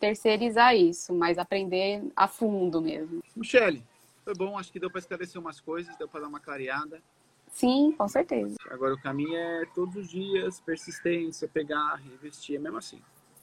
terceirizar 0.00 0.74
isso, 0.74 1.14
mas 1.14 1.38
aprender 1.38 2.02
a 2.16 2.26
fundo 2.26 2.82
mesmo. 2.82 3.22
Michele, 3.36 3.84
foi 4.24 4.34
bom, 4.34 4.58
acho 4.58 4.72
que 4.72 4.80
deu 4.80 4.90
para 4.90 4.98
esclarecer 4.98 5.40
umas 5.40 5.60
coisas, 5.60 5.96
deu 5.96 6.08
para 6.08 6.22
dar 6.22 6.26
uma 6.26 6.40
clareada. 6.40 7.00
Sim, 7.46 7.94
com 7.96 8.08
certeza. 8.08 8.56
Agora 8.68 8.94
o 8.94 9.00
caminho 9.00 9.36
é 9.36 9.64
todos 9.72 9.94
os 9.94 10.10
dias, 10.10 10.58
persistência, 10.58 11.46
pegar, 11.46 12.02
investir, 12.04 12.56
é 12.56 12.58
mesmo 12.58 12.78
assim 12.78 13.00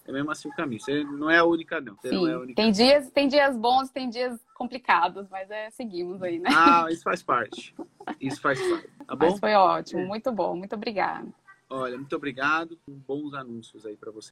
é 0.10 0.12
mesmo 0.12 0.32
assim 0.32 0.50
o 0.50 0.56
caminho. 0.56 0.82
Você 0.82 1.04
não 1.04 1.30
é 1.30 1.38
a 1.38 1.46
única, 1.46 1.80
não. 1.80 1.96
Você 1.96 2.10
Sim, 2.10 2.16
não 2.16 2.28
é 2.28 2.38
única. 2.38 2.56
Tem, 2.56 2.72
dias, 2.72 3.12
tem 3.12 3.28
dias 3.28 3.56
bons, 3.56 3.90
tem 3.92 4.10
dias 4.10 4.40
complicados, 4.56 5.30
mas 5.30 5.50
é, 5.52 5.70
seguimos 5.70 6.22
aí, 6.24 6.40
né? 6.40 6.50
Ah, 6.52 6.88
isso 6.90 7.04
faz 7.04 7.22
parte. 7.22 7.76
Isso 8.20 8.42
faz 8.42 8.60
parte. 8.60 8.90
Tá 9.06 9.16
bom? 9.16 9.30
Mas 9.30 9.40
foi 9.40 9.54
ótimo, 9.54 10.06
muito 10.06 10.32
bom, 10.32 10.56
muito 10.56 10.74
obrigada. 10.74 11.28
Olha, 11.70 11.96
muito 11.96 12.16
obrigado. 12.16 12.78
Bons 12.88 13.34
anúncios 13.36 13.86
aí 13.86 13.96
para 13.96 14.12
você. 14.12 14.32